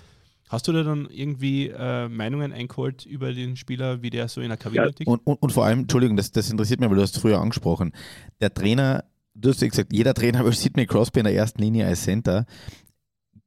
[0.49, 4.47] Hast du da dann irgendwie äh, Meinungen eingeholt über den Spieler, wie der so in
[4.47, 5.07] der Kabine ja, tickt?
[5.07, 7.93] Und, und, und, vor allem, Entschuldigung, das, das interessiert mich, weil du hast früher angesprochen.
[8.41, 9.03] Der Trainer,
[9.35, 12.47] du hast ja gesagt, jeder Trainer will Sidney Crosby in der ersten Linie als Center.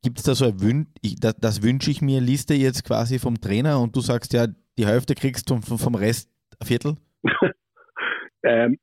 [0.03, 0.87] Gibt es da so ein Wün
[1.21, 4.87] das, das wünsche ich mir, Liste jetzt quasi vom Trainer und du sagst ja, die
[4.87, 6.29] Hälfte kriegst du vom, vom Rest
[6.61, 6.97] ein Viertel?
[8.43, 8.79] ähm,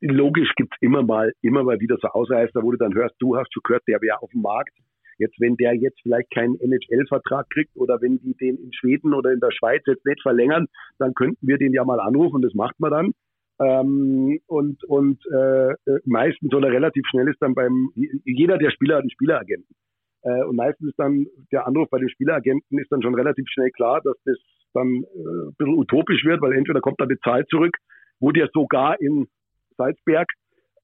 [0.00, 3.36] logisch gibt es immer mal, immer mal wieder so Ausreißer, wo du dann hörst, du
[3.36, 4.76] hast schon gehört, der wäre auf dem Markt.
[5.16, 9.32] Jetzt, wenn der jetzt vielleicht keinen NHL-Vertrag kriegt oder wenn die den in Schweden oder
[9.32, 10.66] in der Schweiz jetzt nicht verlängern,
[10.98, 13.12] dann könnten wir den ja mal anrufen, das macht man dann.
[13.58, 17.90] Ähm, und und äh, meistens oder relativ schnell ist dann beim,
[18.24, 19.74] jeder der Spieler hat einen Spieleragenten.
[20.22, 23.70] Äh, und meistens ist dann der Anruf bei den Spieleragenten ist dann schon relativ schnell
[23.70, 24.36] klar, dass das
[24.74, 27.76] dann äh, ein bisschen utopisch wird, weil entweder kommt dann die Zahl zurück,
[28.20, 29.28] wo der sogar in
[29.76, 30.28] Salzberg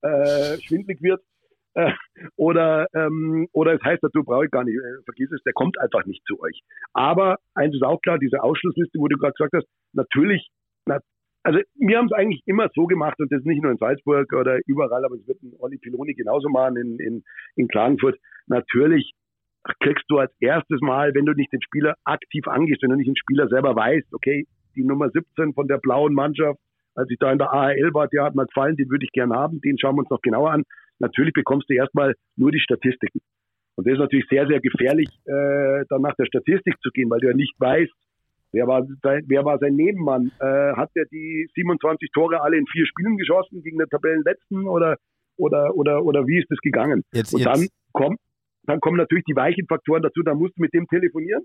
[0.03, 1.20] äh, schwindlig wird,
[1.77, 1.92] äh,
[2.37, 5.79] oder, ähm, oder es heißt dazu, brauche ich gar nicht, äh, vergiss es, der kommt
[5.79, 6.62] einfach nicht zu euch.
[6.94, 10.49] Aber eins ist auch klar, diese Ausschlussliste, wo du gerade gesagt hast, natürlich,
[10.87, 11.01] na,
[11.42, 14.59] also wir haben es eigentlich immer so gemacht und das nicht nur in Salzburg oder
[14.66, 17.25] überall, aber es wird ein Olli Piloni genauso machen in, in,
[17.57, 18.18] in Klagenfurt.
[18.46, 19.12] Natürlich
[19.81, 23.09] kriegst du als erstes Mal, wenn du nicht den Spieler aktiv angehst, wenn du nicht
[23.09, 26.59] den Spieler selber weißt, okay, die Nummer 17 von der blauen Mannschaft,
[26.95, 29.35] als ich da in der AHL war, der hat mir gefallen, den würde ich gerne
[29.35, 30.63] haben, den schauen wir uns noch genauer an
[30.99, 33.21] natürlich bekommst du erstmal nur die Statistiken.
[33.77, 37.21] Und das ist natürlich sehr, sehr gefährlich, äh, dann nach der Statistik zu gehen, weil
[37.21, 37.93] du ja nicht weißt,
[38.53, 40.33] wer war sein, wer war sein Nebenmann.
[40.41, 44.97] Äh, hat er die 27 Tore alle in vier Spielen geschossen gegen den Tabellenletzten oder,
[45.37, 47.03] oder, oder, oder wie ist das gegangen?
[47.13, 48.19] Jetzt, Und dann kommt,
[48.67, 51.43] dann kommen natürlich die weichen Faktoren dazu, da musst du mit dem telefonieren.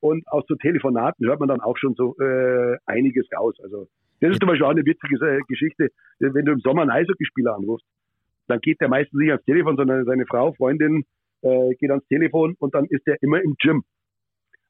[0.00, 3.54] Und aus so Telefonaten hört man dann auch schon so äh, einiges raus.
[3.62, 3.86] Also
[4.20, 7.54] das ist zum Beispiel auch eine witzige äh, Geschichte, wenn du im Sommer einen Eishockeyspieler
[7.54, 7.86] anrufst
[8.46, 11.04] dann geht der meistens nicht ans Telefon, sondern seine Frau, Freundin
[11.42, 13.84] äh, geht ans Telefon und dann ist er immer im Gym.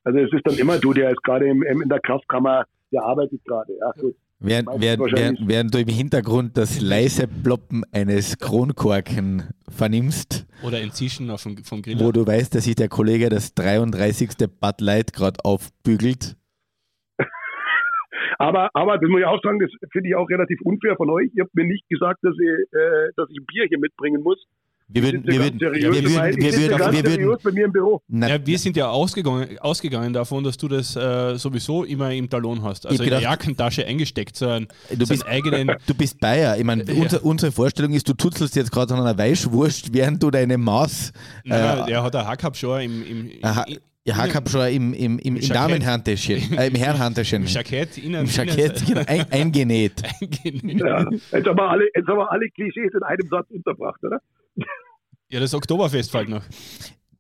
[0.05, 3.73] Also es ist dann immer du, der ist gerade in der Kraftkammer, der arbeitet gerade.
[3.79, 3.92] Ja,
[4.40, 10.47] Während, während, während, während, du im Hintergrund das leise Ploppen eines Kronkorken vernimmst.
[10.62, 11.99] Oder ein Zischen auf dem, vom Grill.
[11.99, 14.31] Wo du weißt, dass sich der Kollege das 33.
[14.61, 16.37] Bud Light gerade aufbügelt.
[18.38, 21.31] Aber, aber das muss ich auch sagen, das finde ich auch relativ unfair von euch.
[21.35, 24.44] Ihr habt mir nicht gesagt, dass, ihr, äh, dass ich ein Bier hier mitbringen muss.
[24.87, 28.03] Wir würden, wir würden, wir würden, wir würden, bei mir im Büro.
[28.09, 32.62] Ja, wir sind ja ausgegangen, ausgegangen davon, dass du das äh, sowieso immer im Talon
[32.62, 32.87] hast.
[32.87, 34.37] Also in der Jackentasche eingesteckt.
[34.37, 36.59] So ein, du, bist, eigenen du bist Bayer.
[36.59, 37.01] Ich meine, ja.
[37.01, 41.12] unser, unsere Vorstellung ist, du tutzelst jetzt gerade an einer Weißwurst, während du deine Maß.
[41.44, 45.18] Äh, der hat ein Hackab schon im, im, im, ja, ich habe schon im, im,
[45.18, 47.42] im, im Damenhandtäschchen, äh, im Herrenhandtäschchen.
[47.42, 50.03] Im Jackett, innen, Im Jackett, genau, ein, eingenäht.
[50.20, 50.79] eingenäht.
[50.79, 54.20] Ja, jetzt, haben wir alle, jetzt haben wir alle Klischees in einem Satz unterbracht, oder?
[55.29, 56.45] Ja, das Oktoberfest fällt noch.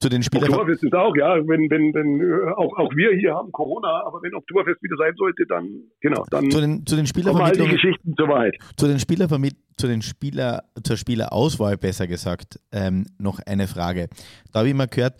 [0.00, 0.50] Zu den Spielern.
[0.50, 1.36] Oktoberfest ist auch, ja.
[1.36, 5.14] Wenn, wenn, wenn, äh, auch, auch wir hier haben Corona, aber wenn Oktoberfest wieder sein
[5.16, 5.68] sollte, dann,
[6.00, 8.56] genau, dann zu den, zu den Spielervermittlungen, all die Geschichten zur Wahrheit.
[8.76, 14.08] Zu den Spielervermitt zu den Spieler, zur Spielerauswahl besser gesagt, ähm, noch eine Frage.
[14.52, 15.14] Da habe ich mal gehört,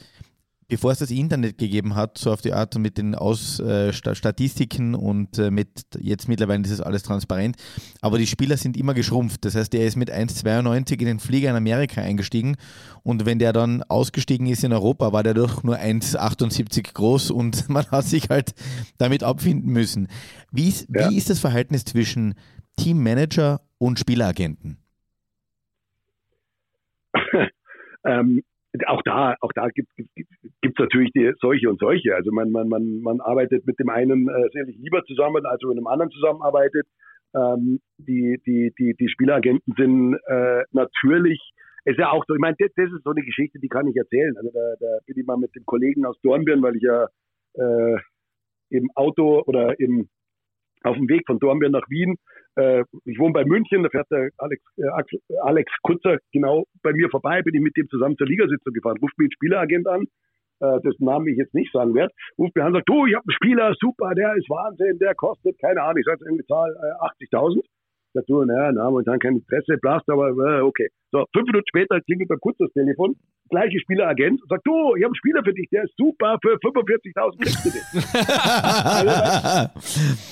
[0.75, 4.97] bevor es das Internet gegeben hat, so auf die Art mit den Aus, äh, Statistiken
[4.97, 5.69] und äh, mit
[6.01, 7.55] jetzt mittlerweile ist es alles transparent,
[8.01, 9.45] aber die Spieler sind immer geschrumpft.
[9.45, 12.57] Das heißt, er ist mit 1,92 in den Flieger in Amerika eingestiegen
[13.05, 17.69] und wenn der dann ausgestiegen ist in Europa, war der doch nur 1,78 groß und
[17.69, 18.53] man hat sich halt
[18.99, 20.09] damit abfinden müssen.
[20.51, 21.09] Wie ist, ja.
[21.09, 22.35] wie ist das Verhältnis zwischen
[22.77, 24.79] Teammanager und Spieleragenten?
[28.05, 28.43] ähm,
[28.87, 32.15] auch da, auch da gibt es natürlich die, solche und solche.
[32.15, 35.77] Also man, man, man, man arbeitet mit dem einen äh, sicherlich lieber zusammen, als mit
[35.77, 36.87] dem anderen zusammenarbeitet.
[37.35, 41.41] Ähm, die, die, die, die Spielagenten sind äh, natürlich,
[41.85, 43.97] ist ja auch so, ich meine, das, das, ist so eine Geschichte, die kann ich
[43.97, 44.37] erzählen.
[44.37, 47.07] Also da, da bin ich mal mit dem Kollegen aus Dornbirn, weil ich ja
[47.55, 47.99] äh,
[48.71, 50.09] im Auto oder im
[50.85, 52.17] auf dem Weg von Dornbirn nach Wien.
[52.57, 57.11] Äh, ich wohne bei München, da fährt der Alex, äh, Alex Kutzer genau bei mir
[57.11, 60.05] vorbei, bin ich mit dem zusammen zur Ligasitzung gefahren, ruft mich ein Spieleragent an,
[60.61, 63.15] äh, dessen Namen ich jetzt nicht sagen werde, ruft mir an und sagt, du, ich
[63.15, 66.71] habe einen Spieler, super, der ist Wahnsinn, der kostet, keine Ahnung, ich sage irgendwie Zahl
[66.71, 67.63] äh, 80.000
[68.15, 70.89] dazu, naja, na, momentan kein Interesse, blast, aber äh, okay.
[71.11, 73.15] So, fünf Minuten später klingelt beim Kurz das Telefon,
[73.51, 76.57] gleiche Spieleragent und sagt, du, ich habe einen Spieler für dich, der ist super, für
[76.57, 77.85] 45.000 kriegst du den.
[78.99, 79.13] also,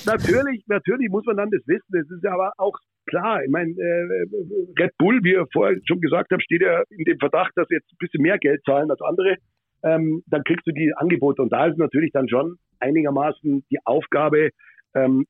[0.05, 3.71] natürlich, natürlich muss man dann das wissen, das ist ja aber auch klar, ich meine,
[3.71, 7.67] äh, Red Bull, wie ihr vorher schon gesagt habt, steht ja in dem Verdacht, dass
[7.67, 9.35] sie jetzt ein bisschen mehr Geld zahlen als andere.
[9.83, 14.49] Ähm, dann kriegst du die Angebote und da ist natürlich dann schon einigermaßen die Aufgabe,
[14.95, 15.25] ähm,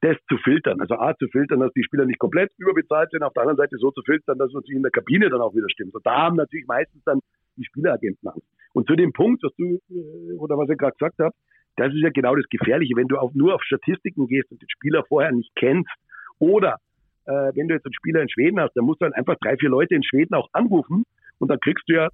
[0.00, 0.80] das zu filtern.
[0.80, 3.76] Also A, zu filtern, dass die Spieler nicht komplett überbezahlt sind, auf der anderen Seite
[3.78, 5.94] so zu filtern, dass es natürlich in der Kabine dann auch wieder stimmt.
[5.94, 7.20] Und da haben natürlich meistens dann
[7.56, 8.46] die Spieleragenten Angst.
[8.72, 11.34] Und zu dem Punkt, was du, äh, oder was ich gerade gesagt habe,
[11.76, 14.68] das ist ja genau das Gefährliche, wenn du auf, nur auf Statistiken gehst und den
[14.68, 15.90] Spieler vorher nicht kennst.
[16.38, 16.78] Oder
[17.26, 19.56] äh, wenn du jetzt einen Spieler in Schweden hast, dann musst du dann einfach drei,
[19.56, 21.04] vier Leute in Schweden auch anrufen
[21.38, 22.08] und dann kriegst du ja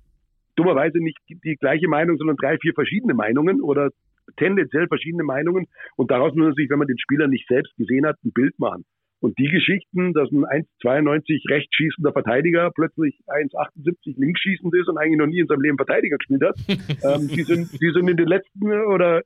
[0.56, 3.90] dummerweise nicht die gleiche Meinung, sondern drei, vier verschiedene Meinungen oder
[4.36, 5.66] tendenziell verschiedene Meinungen.
[5.96, 8.58] Und daraus muss man sich, wenn man den Spieler nicht selbst gesehen hat, ein Bild
[8.58, 8.84] machen.
[9.20, 10.44] Und die Geschichten, dass ein
[10.82, 15.60] 1,92 rechts schießender Verteidiger plötzlich 1,78 links schießend ist und eigentlich noch nie in seinem
[15.60, 19.22] Leben Verteidiger gespielt hat, ähm, die, sind, die sind in den letzten oder äh,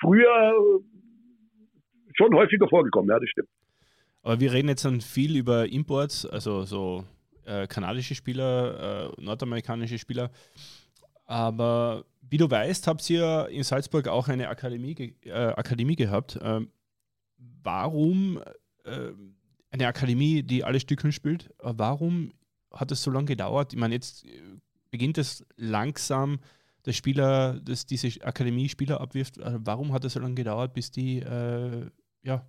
[0.00, 0.54] früher
[2.16, 3.48] schon häufiger vorgekommen, ja, das stimmt.
[4.22, 7.04] Aber wir reden jetzt dann viel über Imports, also so
[7.44, 10.30] äh, kanadische Spieler, äh, nordamerikanische Spieler.
[11.32, 16.38] Aber wie du weißt, habt ihr in Salzburg auch eine Akademie, äh, Akademie gehabt.
[16.42, 16.68] Ähm,
[17.62, 18.38] warum
[18.84, 19.12] äh,
[19.70, 22.34] eine Akademie, die alle Stückeln spielt, äh, warum
[22.70, 23.72] hat es so lange gedauert?
[23.72, 24.42] Ich meine, jetzt äh,
[24.90, 26.38] beginnt es langsam,
[26.84, 29.38] der Spieler, dass diese Akademie Spieler abwirft.
[29.42, 31.86] warum hat es so lange gedauert, bis die äh,
[32.24, 32.46] ja,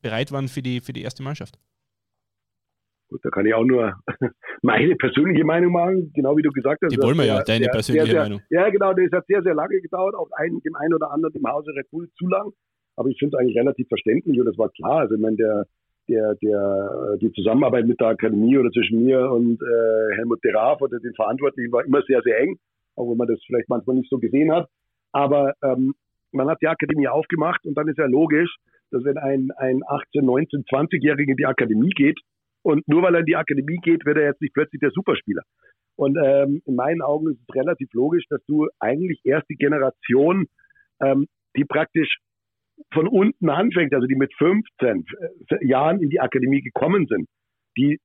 [0.00, 1.58] bereit waren für die, für die erste Mannschaft?
[3.12, 3.92] Gut, da kann ich auch nur
[4.62, 6.96] meine persönliche Meinung machen, genau wie du gesagt hast.
[6.96, 8.40] Die wollen wir ja, deine sehr, persönliche sehr, Meinung.
[8.48, 11.46] Ja, genau, das hat sehr, sehr lange gedauert, auch ein, dem einen oder anderen im
[11.46, 12.52] Hause Red Bull zu lang.
[12.96, 15.00] Aber ich finde es eigentlich relativ verständlich und das war klar.
[15.00, 15.66] Also ich meine, der,
[16.08, 20.80] der, der, die Zusammenarbeit mit der Akademie oder zwischen mir und äh, Helmut de Raaf
[20.80, 22.56] oder den Verantwortlichen war immer sehr, sehr eng,
[22.96, 24.70] auch wenn man das vielleicht manchmal nicht so gesehen hat.
[25.12, 25.92] Aber ähm,
[26.32, 28.56] man hat die Akademie aufgemacht und dann ist ja logisch,
[28.90, 32.18] dass wenn ein, ein 18, 19, 20-Jähriger in die Akademie geht
[32.62, 35.42] und nur weil er in die Akademie geht, wird er jetzt nicht plötzlich der Superspieler.
[35.96, 40.46] Und ähm, in meinen Augen ist es relativ logisch, dass du eigentlich erst die Generation,
[41.00, 42.16] ähm, die praktisch
[42.92, 45.04] von unten anfängt, also die mit 15
[45.48, 47.28] äh, Jahren in die Akademie gekommen sind,
[47.76, 48.00] die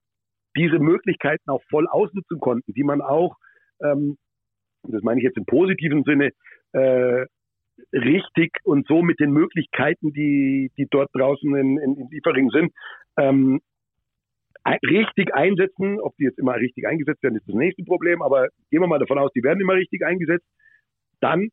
[0.55, 3.35] diese Möglichkeiten auch voll ausnutzen konnten, die man auch,
[3.81, 4.17] ähm,
[4.83, 6.31] das meine ich jetzt im positiven Sinne,
[6.73, 7.25] äh,
[7.93, 12.73] richtig und so mit den Möglichkeiten, die, die dort draußen in, in, in Liefering sind,
[13.17, 13.61] ähm,
[14.83, 15.99] richtig einsetzen.
[15.99, 18.99] Ob die jetzt immer richtig eingesetzt werden, ist das nächste Problem, aber gehen wir mal
[18.99, 20.45] davon aus, die werden immer richtig eingesetzt.
[21.19, 21.49] Dann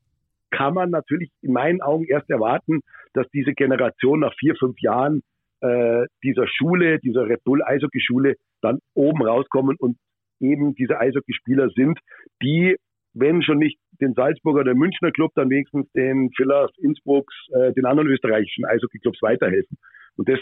[0.50, 2.81] kann man natürlich in meinen Augen erst erwarten,
[3.12, 5.22] dass diese Generation nach vier, fünf Jahren
[5.61, 9.96] äh, dieser Schule, dieser Red Bull Eishockey-Schule dann oben rauskommen und
[10.40, 11.98] eben diese Eishockeyspieler sind,
[12.42, 12.77] die,
[13.14, 17.87] wenn schon nicht den Salzburger oder Münchner Club, dann wenigstens den Villers, Innsbrucks, äh, den
[17.87, 19.79] anderen österreichischen Eishockey-Clubs weiterhelfen.
[20.16, 20.38] Und das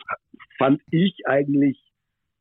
[0.58, 1.91] fand ich eigentlich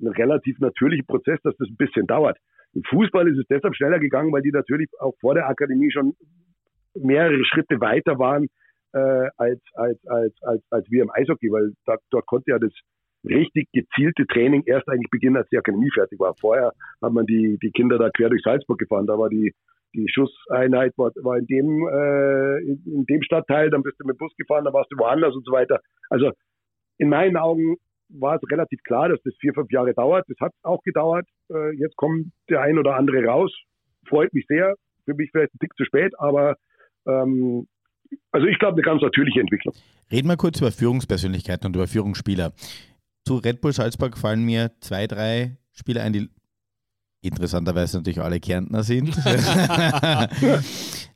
[0.01, 2.37] ein relativ natürlicher Prozess, dass das ein bisschen dauert.
[2.73, 6.13] Im Fußball ist es deshalb schneller gegangen, weil die natürlich auch vor der Akademie schon
[6.95, 8.47] mehrere Schritte weiter waren
[8.93, 12.71] äh, als, als, als, als, als wir im Eishockey, weil da, dort konnte ja das
[13.23, 16.33] richtig gezielte Training erst eigentlich beginnen, als die Akademie fertig war.
[16.39, 19.53] Vorher hat man die, die Kinder da quer durch Salzburg gefahren, da war die,
[19.93, 24.15] die Schusseinheit war, war in dem äh, in, in dem Stadtteil, dann bist du mit
[24.15, 25.79] dem Bus gefahren, dann warst du woanders und so weiter.
[26.09, 26.31] Also
[26.97, 27.77] in meinen Augen
[28.19, 30.25] war es relativ klar, dass das vier, fünf Jahre dauert.
[30.27, 31.27] Das hat auch gedauert.
[31.49, 33.51] Äh, jetzt kommt der ein oder andere raus.
[34.07, 34.75] Freut mich sehr.
[35.05, 36.55] Für mich vielleicht ein Tick zu spät, aber
[37.07, 37.67] ähm,
[38.31, 39.73] also ich glaube, eine ganz natürliche Entwicklung.
[40.11, 42.53] Reden wir kurz über Führungspersönlichkeiten und über Führungsspieler.
[43.25, 46.29] Zu Red Bull Salzburg fallen mir zwei, drei Spieler ein, die
[47.23, 49.15] interessanterweise natürlich alle Kärntner sind.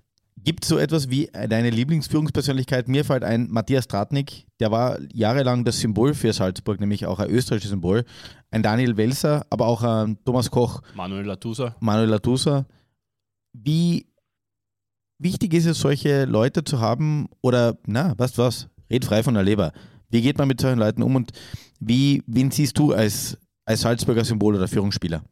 [0.45, 2.87] Gibt es so etwas wie deine Lieblingsführungspersönlichkeit?
[2.87, 7.31] Mir fällt ein Matthias Tratnik, der war jahrelang das Symbol für Salzburg, nämlich auch ein
[7.31, 8.05] österreichisches Symbol.
[8.51, 10.83] Ein Daniel Welser, aber auch ein Thomas Koch.
[10.93, 11.75] Manuel Latusa.
[11.79, 12.67] Manuel Latusa.
[13.53, 14.05] Wie
[15.17, 17.27] wichtig ist es, solche Leute zu haben?
[17.41, 18.69] Oder, na, du was?
[18.87, 19.71] Red frei von der Leber.
[20.09, 21.31] Wie geht man mit solchen Leuten um und
[21.79, 25.23] wie, wen siehst du als, als Salzburger Symbol oder Führungsspieler?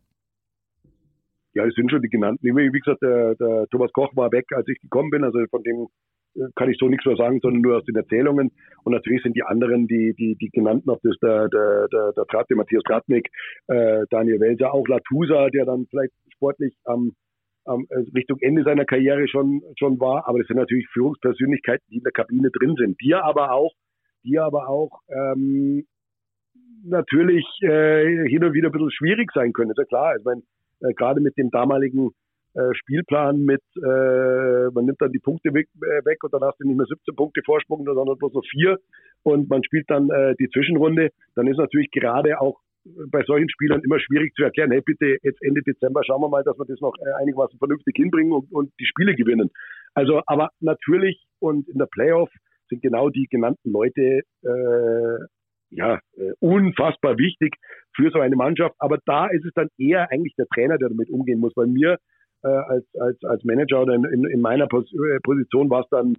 [1.54, 2.44] Ja, es sind schon die genannten.
[2.44, 5.24] Wie gesagt, der, der Thomas Koch war weg, als ich gekommen bin.
[5.24, 5.88] Also von dem
[6.36, 8.52] äh, kann ich so nichts mehr sagen, sondern nur aus den Erzählungen.
[8.84, 12.26] Und natürlich sind die anderen, die, die, die genannten, ob das der, der, der, der
[12.26, 13.30] Trate, Matthias Kratnik,
[13.68, 17.14] äh, Daniel Welser, auch Latusa, der dann vielleicht sportlich am,
[17.66, 20.28] am äh, Richtung Ende seiner Karriere schon, schon war.
[20.28, 23.00] Aber das sind natürlich Führungspersönlichkeiten, die in der Kabine drin sind.
[23.00, 23.74] Die aber auch,
[24.24, 25.86] die aber auch ähm,
[26.84, 29.72] natürlich äh, hin und wieder ein bisschen schwierig sein können.
[29.72, 30.16] Ist ja klar.
[30.18, 30.42] Ich meine,
[30.84, 32.12] äh, gerade mit dem damaligen
[32.56, 36.60] äh, Spielplan mit, äh, man nimmt dann die Punkte weg, äh, weg und dann hast
[36.60, 38.78] du nicht mehr 17 Punkte Vorsprung, sondern bloß noch vier
[39.24, 43.82] und man spielt dann äh, die Zwischenrunde, dann ist natürlich gerade auch bei solchen Spielern
[43.84, 46.80] immer schwierig zu erklären, hey bitte, jetzt Ende Dezember schauen wir mal, dass wir das
[46.82, 49.50] noch äh, einigermaßen vernünftig hinbringen und, und die Spiele gewinnen.
[49.94, 52.30] Also, aber natürlich und in der Playoff
[52.70, 55.26] sind genau die genannten Leute äh,
[55.76, 57.56] ja, äh, unfassbar wichtig
[57.96, 58.76] für so eine Mannschaft.
[58.80, 61.54] Aber da ist es dann eher eigentlich der Trainer, der damit umgehen muss.
[61.54, 61.98] Bei mir
[62.44, 66.16] äh, als, als, als Manager oder in, in meiner Pos äh, Position war es dann,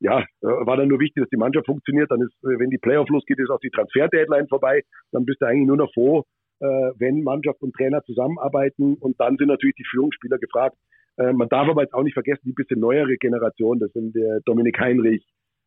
[0.00, 2.10] ja, äh, war dann nur wichtig, dass die Mannschaft funktioniert.
[2.10, 4.82] Dann ist, wenn die Playoff losgeht, ist auch die Transfer-Deadline vorbei.
[5.12, 6.24] Dann bist du eigentlich nur noch froh,
[6.60, 6.66] äh,
[6.98, 8.94] wenn Mannschaft und Trainer zusammenarbeiten.
[8.94, 10.76] Und dann sind natürlich die Führungsspieler gefragt.
[11.18, 14.40] Äh, man darf aber jetzt auch nicht vergessen, die bisschen neuere Generation, das sind der
[14.44, 15.24] Dominik Heinrich,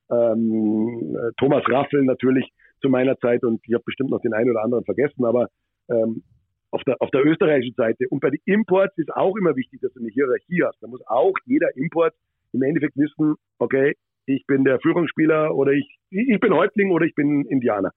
[0.09, 4.63] ähm, Thomas Raffel natürlich zu meiner Zeit und ich habe bestimmt noch den einen oder
[4.63, 5.49] anderen vergessen, aber
[5.89, 6.23] ähm,
[6.71, 9.93] auf der, auf der österreichischen Seite und bei den Imports ist auch immer wichtig, dass
[9.93, 10.81] du eine Hierarchie hast.
[10.81, 12.13] Da muss auch jeder Import
[12.53, 17.15] im Endeffekt wissen, okay, ich bin der Führungsspieler oder ich, ich bin Häuptling oder ich
[17.15, 17.91] bin Indianer.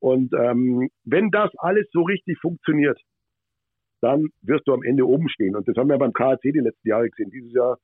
[0.00, 3.00] Und ähm, wenn das alles so richtig funktioniert,
[4.00, 5.56] dann wirst du am Ende oben stehen.
[5.56, 7.30] Und das haben wir beim KAC die letzten Jahre gesehen.
[7.30, 7.78] Dieses Jahr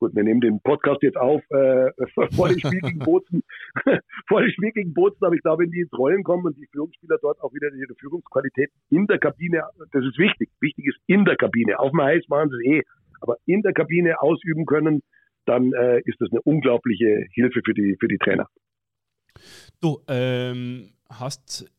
[0.00, 1.90] Gut, wir nehmen den Podcast jetzt auf äh,
[2.34, 3.42] vor dem Spiel gegen Bozen.
[4.28, 6.66] vor dem Spiel gegen Bozen, aber ich glaube, wenn die ins Rollen kommen und die
[6.72, 10.48] Führungsspieler dort auch wieder ihre Führungsqualität in der Kabine, das ist wichtig.
[10.60, 11.78] Wichtig ist in der Kabine.
[11.78, 12.82] Auf dem Eis machen sie es eh,
[13.20, 15.02] aber in der Kabine ausüben können,
[15.44, 18.48] dann äh, ist das eine unglaubliche Hilfe für die, für die Trainer.
[19.82, 21.70] Du ähm, hast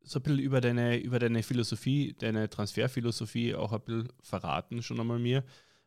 [0.00, 4.98] so ein bisschen über deine, über deine Philosophie, deine Transferphilosophie auch ein bisschen verraten, schon
[4.98, 5.44] einmal mir.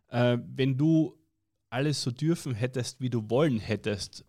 [0.10, 1.19] Äh, wenn du
[1.70, 4.26] alles so dürfen hättest, wie du wollen hättest,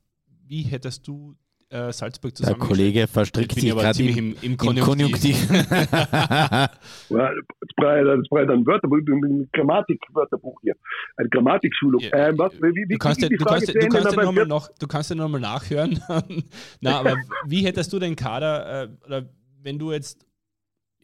[0.47, 1.37] wie hättest du
[1.71, 2.59] äh, Salzburg zusammen.
[2.59, 4.85] Der Kollege verstrickt sich gerade im, im, Konjunktiv.
[4.85, 5.51] Konjunktiv.
[5.51, 6.69] ja,
[7.09, 10.75] das braucht ein Wörterbuch, ein Grammatik-Wörterbuch hier.
[11.17, 12.01] Eine Grammatikschulung.
[12.01, 14.69] Ja, ähm, was, wie, wie, du kannst, ja, du kannst, du kannst ja nochmal noch,
[14.79, 16.01] du kannst ja nochmal nachhören.
[16.81, 19.29] Na, aber wie hättest du den Kader, äh, oder
[19.63, 20.27] wenn du jetzt,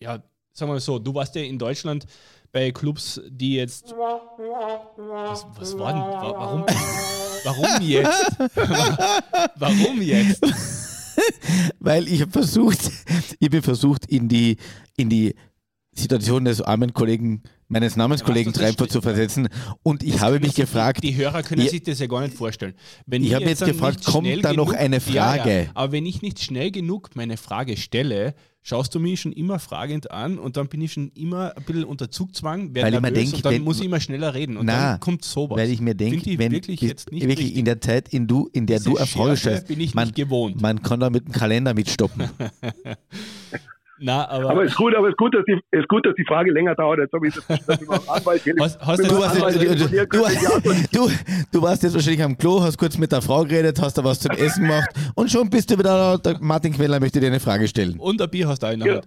[0.01, 0.15] ja,
[0.53, 2.07] sagen wir mal so, du warst ja in Deutschland
[2.57, 3.95] bei Clubs, die jetzt.
[4.97, 6.01] Was, was war denn?
[6.01, 6.65] Warum,
[7.45, 8.37] warum jetzt?
[9.57, 10.41] warum jetzt?
[11.81, 12.91] Weil ich habe versucht,
[13.39, 14.57] ich bin versucht, in die,
[14.97, 15.35] in die
[15.93, 19.51] Situation des armen Kollegen, meines Namenskollegen ja, Treibfer zu versetzen.
[19.83, 21.05] Und ich das habe mich gefragt.
[21.05, 22.73] Die Hörer können ja, sich das ja gar nicht vorstellen.
[23.05, 25.65] Wenn ich habe jetzt, gefragt, kommt da noch eine Frage?
[25.65, 28.35] Ja, aber wenn ich nicht schnell genug meine Frage stelle,
[28.67, 31.85] schaust du mich schon immer fragend an und dann bin ich schon immer ein bisschen
[31.85, 34.67] unter Zugzwang, weil ich mir denke, und dann wenn, muss ich immer schneller reden und
[34.67, 35.57] na, dann kommt sowas.
[35.57, 38.67] Weil ich mir denke, wenn wirklich, jetzt nicht wirklich in der Zeit, in, du, in
[38.67, 40.13] der Diese du Erfolg hast, man,
[40.61, 42.29] man kann da mit dem Kalender mitstoppen.
[43.99, 46.15] Na, aber, aber es ist gut, aber es ist gut, dass die, ist gut, dass
[46.15, 46.99] die Frage länger dauert.
[46.99, 49.93] Jetzt habe ich das, das Anwalt hast, hast du, hast jetzt,
[50.93, 51.11] du, du,
[51.53, 54.21] du, warst jetzt wahrscheinlich am Klo, hast kurz mit der Frau geredet, hast da was
[54.21, 56.35] zum Essen gemacht und schon bist du wieder da.
[56.41, 57.99] Martin Queller möchte dir eine Frage stellen.
[57.99, 59.07] Und ein Bier hast du auch in der Hand.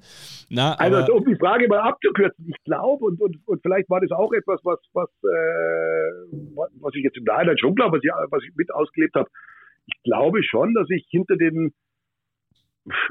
[0.49, 4.09] Na, also um die Frage mal abzukürzen, ich glaube, und, und, und vielleicht war das
[4.11, 8.43] auch etwas, was, was, äh, was ich jetzt im Nachhinein schon glaube, was ich, was
[8.43, 9.29] ich mit ausgelebt habe.
[9.85, 11.73] Ich glaube schon, dass ich hinter den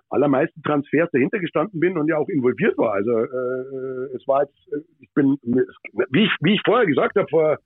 [0.09, 2.95] allermeisten Transfers dahinter gestanden bin und ja auch involviert war.
[2.95, 7.29] Also äh, es war jetzt, äh, ich bin, wie ich, wie ich vorher gesagt habe,
[7.29, 7.59] vor,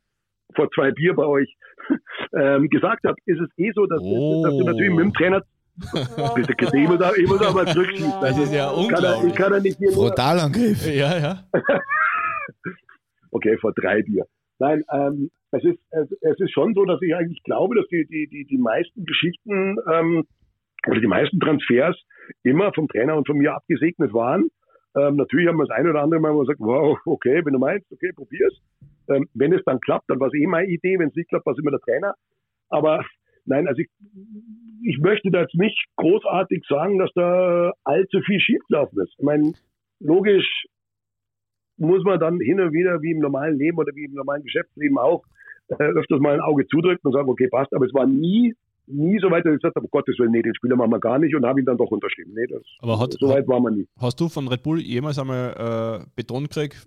[0.55, 1.55] vor zwei Bier bei euch
[2.37, 4.43] ähm, gesagt habe, ist es eh so, dass, oh.
[4.45, 5.43] dass du natürlich mit dem Trainer
[6.35, 8.13] Bitte, ich muss, auch, ich muss auch mal zurückschießen.
[8.21, 9.33] Das ist ja unglaublich.
[9.33, 10.87] Ich kann, ja nicht hier Frontalangriff.
[10.87, 11.45] Ja, ja.
[13.31, 14.27] okay, vor drei Bier.
[14.59, 18.07] Nein, ähm, es, ist, es, es, ist schon so, dass ich eigentlich glaube, dass die,
[18.07, 20.25] die, die, die meisten Geschichten ähm,
[20.89, 21.97] oder die meisten Transfers
[22.43, 24.49] immer vom Trainer und von mir abgesegnet waren.
[24.95, 27.91] Ähm, natürlich haben wir das ein oder andere Mal gesagt, wow, okay, wenn du meinst,
[27.91, 28.55] okay, probier's.
[29.09, 30.99] Ähm, wenn es dann klappt, dann war es eh meine Idee.
[30.99, 32.15] Wenn es nicht klappt, war es immer der Trainer.
[32.69, 33.05] Aber
[33.45, 33.89] nein, also ich,
[34.85, 39.15] ich möchte da jetzt nicht großartig sagen, dass da allzu viel schiefgelaufen ist.
[39.19, 39.53] Ich meine,
[40.01, 40.67] logisch
[41.79, 44.99] muss man dann hin und wieder, wie im normalen Leben oder wie im normalen Geschäftsleben
[44.99, 45.25] auch,
[45.69, 47.75] äh, öfters mal ein Auge zudrücken und sagen, okay, passt.
[47.75, 48.55] Aber es war nie
[48.87, 51.01] nie so weit, dass ich gesagt habe, um Gottes Willen, nee, den Spieler machen wir
[51.01, 52.33] gar nicht und habe ihn dann doch unterschrieben.
[52.35, 53.89] Nee, das, Aber hat, so weit war man nie.
[53.99, 56.87] Hast du von Red Bull jemals einmal äh, Beton gekriegt?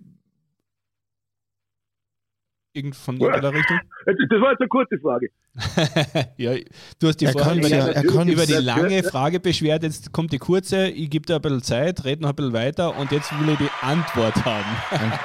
[2.72, 3.78] Irgend von irgendeiner Richtung?
[4.06, 5.30] Das war jetzt eine kurze Frage.
[6.36, 6.54] ja,
[7.00, 10.38] du hast die vorhin über, ja, die, über die lange Frage beschwert, jetzt kommt die
[10.38, 13.48] kurze, ich gebe dir ein bisschen Zeit, rede noch ein bisschen weiter und jetzt will
[13.48, 14.64] ich die Antwort haben.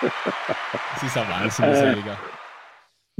[0.00, 1.96] das ist ein Wahnsinn, äh,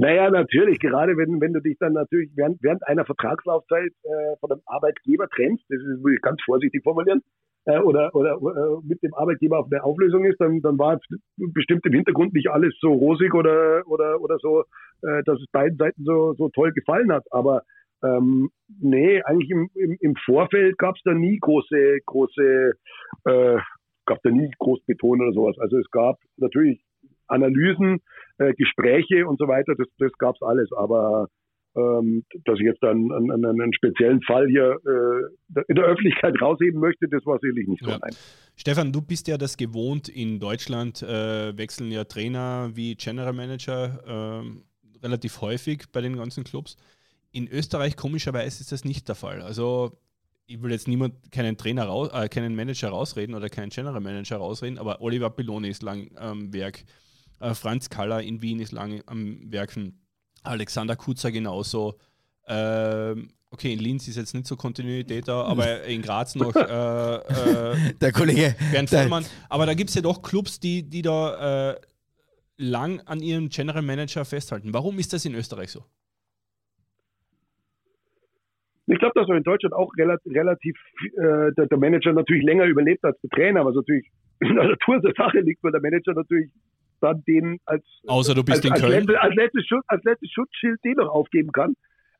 [0.01, 4.51] naja, natürlich, gerade wenn, wenn du dich dann natürlich während, während einer Vertragslaufzeit äh, von
[4.51, 7.21] einem Arbeitgeber trennst, das ist, will ich ganz vorsichtig formulieren,
[7.65, 10.99] äh, oder, oder äh, mit dem Arbeitgeber auf eine Auflösung ist, dann, dann war
[11.37, 14.63] bestimmt im Hintergrund nicht alles so rosig oder, oder, oder so,
[15.03, 17.25] äh, dass es beiden Seiten so, so toll gefallen hat.
[17.29, 17.61] Aber
[18.03, 18.49] ähm,
[18.79, 22.71] nee, eigentlich im, im, im Vorfeld gab es da nie große, große,
[23.25, 23.57] äh,
[24.07, 25.59] gab da nie groß Beton oder sowas.
[25.59, 26.81] Also es gab natürlich
[27.31, 27.99] Analysen,
[28.37, 30.69] äh, Gespräche und so weiter, das, das gab es alles.
[30.73, 31.27] Aber
[31.73, 36.35] Ähm, dass ich jetzt dann einen, einen, einen speziellen Fall hier äh, in der Öffentlichkeit
[36.41, 37.91] rausheben möchte, das war sicherlich nicht so.
[37.91, 37.99] Ja.
[38.57, 40.09] Stefan, du bist ja das gewohnt.
[40.09, 46.43] In Deutschland äh, wechseln ja Trainer wie General Manager äh, relativ häufig bei den ganzen
[46.43, 46.75] Clubs.
[47.31, 49.41] In Österreich komischerweise ist das nicht der Fall.
[49.41, 49.93] Also
[50.47, 54.39] ich will jetzt niemand keinen Trainer raus, äh, keinen Manager rausreden oder keinen General Manager
[54.39, 56.83] rausreden, aber Oliver Piloni ist lang am Werk,
[57.41, 59.99] äh, Franz Kaller in Wien ist lang am Werken.
[60.43, 61.95] Alexander Kutzer genauso.
[62.47, 66.61] Ähm, okay, in Linz ist jetzt nicht so Kontinuität da, aber in Graz noch äh,
[66.61, 69.25] äh, der Kollege Bernd Vollmann.
[69.49, 71.75] Aber da gibt es ja doch Clubs, die, die da äh,
[72.57, 74.73] lang an ihrem General Manager festhalten.
[74.73, 75.83] Warum ist das in Österreich so?
[78.87, 82.65] Ich glaube, dass er in Deutschland auch relativ, relativ äh, der, der, Manager natürlich länger
[82.65, 84.05] überlebt als der Trainer, was natürlich
[84.41, 86.51] in der Natur der Sache liegt, weil der Manager natürlich
[87.01, 89.15] dann den als, Außer du bist als, in Köln.
[89.17, 91.75] Als, letztes, Schutz, als letztes Schutzschild den noch aufgeben kann.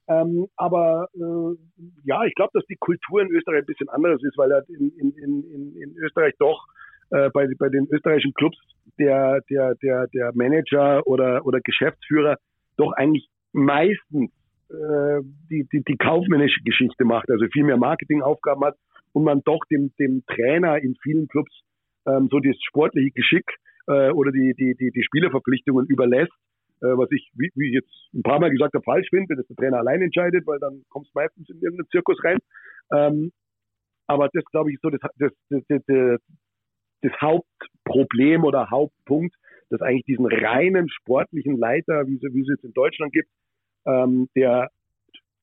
[0.08, 1.56] Ähm, aber äh,
[2.04, 5.12] ja, ich glaube, dass die Kultur in Österreich ein bisschen anders ist, weil in, in,
[5.12, 6.66] in, in Österreich doch
[7.12, 8.58] äh, bei, bei den österreichischen Clubs
[8.98, 12.38] der, der, der, der Manager oder, oder Geschäftsführer
[12.78, 14.32] doch eigentlich meistens
[14.70, 18.76] äh, die, die, die kaufmännische Geschichte macht, also viel mehr Marketingaufgaben hat
[19.14, 21.52] und man doch dem, dem Trainer in vielen Clubs
[22.08, 23.46] ähm, so das sportliche Geschick
[23.88, 26.34] äh, oder die, die, die, die Spielerverpflichtungen überlässt,
[26.82, 29.38] äh, was ich, wie, wie ich jetzt ein paar Mal gesagt habe, falsch finde, wenn
[29.38, 32.38] das der Trainer allein entscheidet, weil dann kommst du meistens in irgendeinen Zirkus rein.
[32.94, 33.32] Ähm,
[34.08, 36.20] aber das, glaube ich, ist so das, das, das, das,
[37.02, 39.36] das Hauptproblem oder Hauptpunkt,
[39.70, 43.30] dass eigentlich diesen reinen sportlichen Leiter, wie, wie es jetzt in Deutschland gibt,
[43.86, 44.70] ähm, der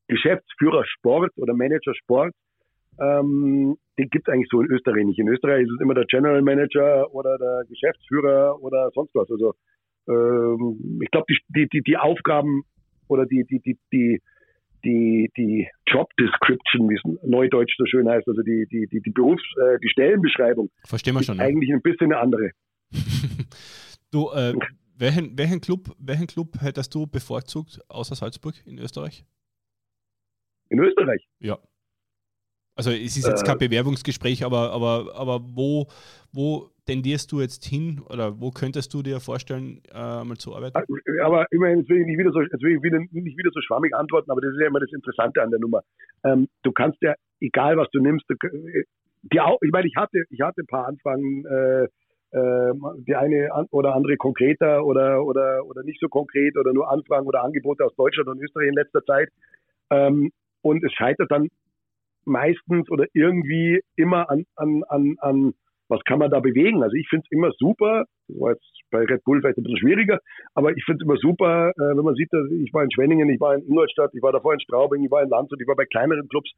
[0.08, 2.34] Geschäftsführer Sport oder Manager Sport,
[3.00, 5.18] ähm, den gibt es eigentlich so in Österreich nicht.
[5.18, 9.30] In Österreich ist es immer der General Manager oder der Geschäftsführer oder sonst was.
[9.30, 9.54] Also
[10.08, 12.62] ähm, ich glaube, die, die, die Aufgaben
[13.08, 14.20] oder die, die, die, die,
[14.84, 19.10] die, die Job Description, wie es neudeutsch so schön heißt, also die, die, die, die
[19.10, 22.50] Berufs-, äh, die Stellenbeschreibung, Verstehen wir schon, ist eigentlich ein bisschen eine andere.
[24.12, 24.54] du, äh,
[24.96, 29.24] welchen, welchen, Club, welchen Club hättest du bevorzugt außer Salzburg in Österreich?
[30.70, 31.26] In Österreich?
[31.40, 31.58] Ja.
[32.78, 35.88] Also es ist jetzt äh, kein Bewerbungsgespräch, aber, aber, aber wo,
[36.32, 40.78] wo tendierst du jetzt hin oder wo könntest du dir vorstellen, äh, mal zu arbeiten?
[40.78, 43.50] Äh, aber immerhin, jetzt will ich nicht wieder so, jetzt will ich wieder, nicht wieder
[43.52, 45.82] so schwammig antworten, aber das ist ja immer das Interessante an der Nummer.
[46.22, 48.36] Ähm, du kannst ja, egal was du nimmst, du,
[49.22, 51.88] die, ich meine, ich hatte, ich hatte ein paar Anfragen, äh,
[52.30, 52.74] äh,
[53.08, 57.42] die eine oder andere konkreter oder, oder, oder nicht so konkret oder nur Anfragen oder
[57.42, 59.30] Angebote aus Deutschland und Österreich in letzter Zeit.
[59.90, 60.30] Ähm,
[60.62, 61.48] und es scheitert dann
[62.28, 65.54] meistens oder irgendwie immer an, an, an, an
[65.88, 66.82] was kann man da bewegen.
[66.82, 69.78] Also ich finde es immer super, das war jetzt bei Red Bull vielleicht ein bisschen
[69.78, 70.20] schwieriger,
[70.54, 73.28] aber ich finde es immer super, äh, wenn man sieht, dass ich war in Schwenningen,
[73.30, 75.76] ich war in Ingolstadt, ich war davor in Straubing, ich war in Landshut, ich war
[75.76, 76.50] bei kleineren Clubs.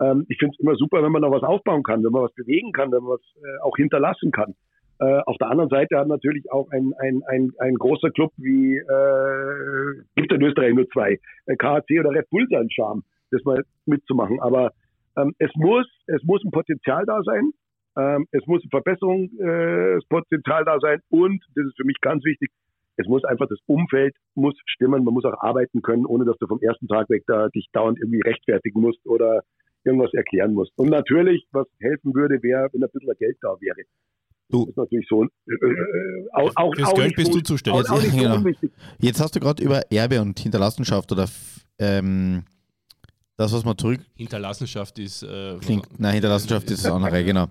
[0.00, 2.34] Ähm, ich finde es immer super, wenn man noch was aufbauen kann, wenn man was
[2.34, 4.54] bewegen kann, wenn man was äh, auch hinterlassen kann.
[4.98, 8.76] Äh, auf der anderen Seite hat natürlich auch ein, ein, ein, ein großer Club wie,
[8.76, 13.62] äh, gibt in Österreich nur zwei, äh, KHC oder Red Bull seinen Charme, das mal
[13.84, 14.40] mitzumachen.
[14.40, 14.72] Aber
[15.16, 17.50] ähm, es muss, es muss ein Potenzial da sein.
[17.98, 21.00] Ähm, es muss ein Verbesserungspotenzial äh, da sein.
[21.08, 22.50] Und, das ist für mich ganz wichtig,
[22.98, 25.04] es muss einfach das Umfeld muss stimmen.
[25.04, 27.98] Man muss auch arbeiten können, ohne dass du vom ersten Tag weg da dich dauernd
[27.98, 29.42] irgendwie rechtfertigen musst oder
[29.84, 30.72] irgendwas erklären musst.
[30.76, 33.82] Und natürlich, was helfen würde, wäre, wenn ein bisschen Geld da wäre.
[34.48, 34.60] Du.
[34.60, 35.24] Das ist natürlich so.
[35.24, 37.88] Äh, äh, auch, auch, Fürs Geld bist du zuständig.
[37.90, 38.42] Auch, auch jetzt, genau.
[38.98, 41.26] jetzt hast du gerade über Erbe und Hinterlassenschaft oder
[41.78, 42.44] ähm,
[43.36, 44.00] das, was man zurück.
[44.14, 45.22] Hinterlassenschaft ist.
[45.22, 47.46] Äh, klingt, nein, Hinterlassenschaft ist das andere, genau.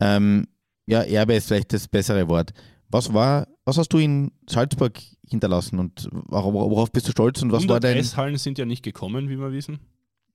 [0.00, 0.46] Ähm,
[0.86, 2.52] ja, Erbe ist vielleicht das bessere Wort.
[2.88, 7.66] Was war, was hast du in Salzburg hinterlassen und worauf bist du stolz und was
[7.68, 7.96] war dein.
[7.96, 9.80] Eishallen sind ja nicht gekommen, wie wir wissen.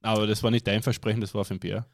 [0.01, 1.85] Aber das war nicht dein Versprechen, das war auf dem Bär.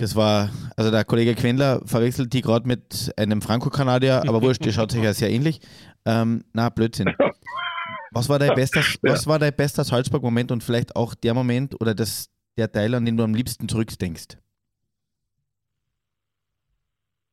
[0.00, 4.72] Das war, also der Kollege Quendler verwechselt die gerade mit einem Franco-Kanadier, aber wurscht, der
[4.72, 5.60] schaut sich ja sehr ähnlich.
[6.04, 7.14] Ähm, na, Blödsinn.
[8.10, 11.94] Was war dein bester, was war dein bester Salzburg-Moment und vielleicht auch der Moment oder
[11.94, 14.36] das, der Teil, an den du am liebsten zurückdenkst?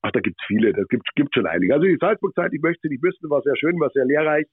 [0.03, 1.73] Ach, da gibt es viele, da gibt es schon einige.
[1.73, 4.45] Also die Salzburg-Zeit, ich möchte nicht wissen, war sehr schön, war sehr lehrreich,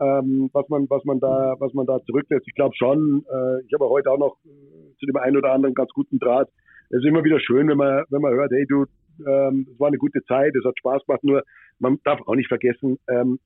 [0.00, 2.48] ähm, was, man, was, man da, was man da zurücklässt.
[2.48, 5.74] Ich glaube schon, äh, ich habe heute auch noch äh, zu dem einen oder anderen
[5.74, 6.48] ganz guten Draht.
[6.88, 8.86] Es ist immer wieder schön, wenn man, wenn man hört, hey du,
[9.26, 11.42] ähm, es war eine gute Zeit, es hat Spaß gemacht, nur
[11.78, 13.38] man darf auch nicht vergessen, ähm,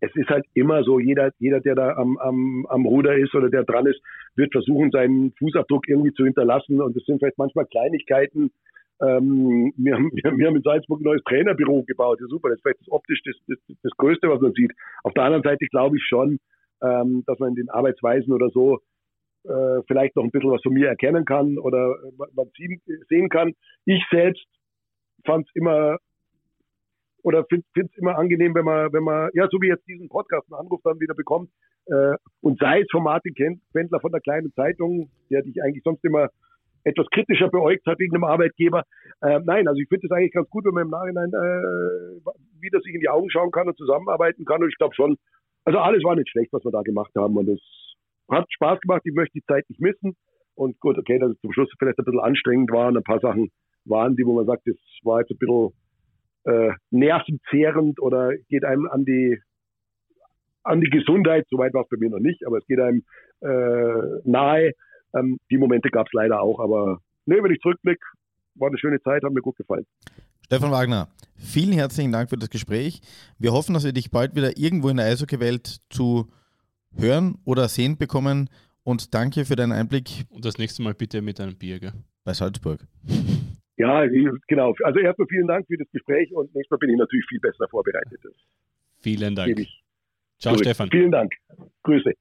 [0.00, 3.48] es ist halt immer so, jeder, jeder, der da am, am, am Ruder ist oder
[3.48, 4.00] der dran ist,
[4.36, 6.80] wird versuchen, seinen Fußabdruck irgendwie zu hinterlassen.
[6.80, 8.50] Und es sind vielleicht manchmal Kleinigkeiten.
[9.00, 12.18] Ähm, wir, haben, wir haben in Salzburg ein neues Trainerbüro gebaut.
[12.20, 14.72] Ja, super, das ist vielleicht das optisch das, das, das Größte, was man sieht.
[15.02, 16.38] Auf der anderen Seite glaube ich schon,
[16.82, 18.80] ähm, dass man in den Arbeitsweisen oder so
[19.44, 21.96] äh, vielleicht noch ein bisschen was von mir erkennen kann oder
[22.34, 22.50] man
[23.08, 23.52] sehen kann.
[23.84, 24.46] Ich selbst
[25.24, 25.98] fand es immer
[27.24, 30.46] oder finde es immer angenehm, wenn man, wenn man, ja, so wie jetzt diesen Podcast
[30.52, 31.50] einen Anruf dann wieder bekommt,
[31.86, 33.34] äh, und sei es von Martin
[33.72, 36.28] Wendler von der kleinen Zeitung, der dich eigentlich sonst immer
[36.84, 38.84] etwas kritischer beäugt hat wegen einem Arbeitgeber.
[39.22, 42.80] Äh, nein, also ich finde es eigentlich ganz gut, wenn man im Nachhinein äh, wieder
[42.80, 44.62] sich in die Augen schauen kann und zusammenarbeiten kann.
[44.62, 45.16] Und ich glaube schon,
[45.64, 47.38] also alles war nicht schlecht, was wir da gemacht haben.
[47.38, 47.60] Und es
[48.30, 49.00] hat Spaß gemacht.
[49.04, 50.14] Ich möchte die Zeit nicht missen.
[50.56, 53.20] Und gut, okay, dass es zum Schluss vielleicht ein bisschen anstrengend war und ein paar
[53.20, 53.50] Sachen
[53.86, 55.72] waren, die, wo man sagt, das war jetzt ein bisschen
[56.44, 59.40] äh, nervenzehrend oder geht einem an die
[60.62, 63.04] an die Gesundheit, soweit war es bei mir noch nicht, aber es geht einem
[63.40, 64.72] äh, nahe.
[65.14, 68.04] Ähm, die Momente gab es leider auch, aber ne, wenn ich zurückblicke,
[68.54, 69.84] war eine schöne Zeit, hat mir gut gefallen.
[70.46, 73.00] Stefan Wagner, vielen herzlichen Dank für das Gespräch.
[73.38, 76.30] Wir hoffen, dass wir dich bald wieder irgendwo in der Eishockey-Welt zu
[76.96, 78.48] hören oder sehen bekommen
[78.82, 80.26] und danke für deinen Einblick.
[80.30, 81.92] Und das nächste Mal bitte mit einem Bier, gell?
[82.24, 82.86] Bei Salzburg.
[83.76, 84.06] Ja,
[84.46, 84.74] genau.
[84.84, 87.66] Also erstmal vielen Dank für das Gespräch und nächstes Mal bin ich natürlich viel besser
[87.68, 88.20] vorbereitet.
[89.00, 89.56] Vielen Dank.
[90.38, 90.66] Ciao, Zurück.
[90.66, 90.90] Stefan.
[90.90, 91.32] Vielen Dank.
[91.82, 92.12] Grüße.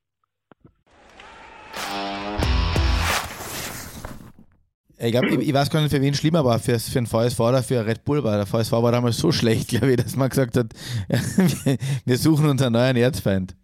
[4.99, 7.39] Ich, glaub, ich, ich, weiß gar nicht, für wen schlimmer war, für, für den VSV
[7.39, 8.37] oder für Red Bull war.
[8.37, 10.73] Der VSV war damals so schlecht, glaube ich, dass man gesagt hat,
[12.05, 13.55] wir suchen uns einen neuen Erzfeind.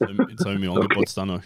[0.00, 1.42] Jetzt habe ich mich angepotzt auch noch.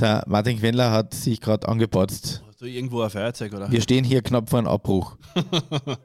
[0.00, 2.42] Der Martin Quendler hat sich gerade angepotzt.
[2.60, 3.72] Du irgendwo ein Feuerzeug, oder?
[3.72, 5.16] Wir stehen hier knapp vor einem Abbruch.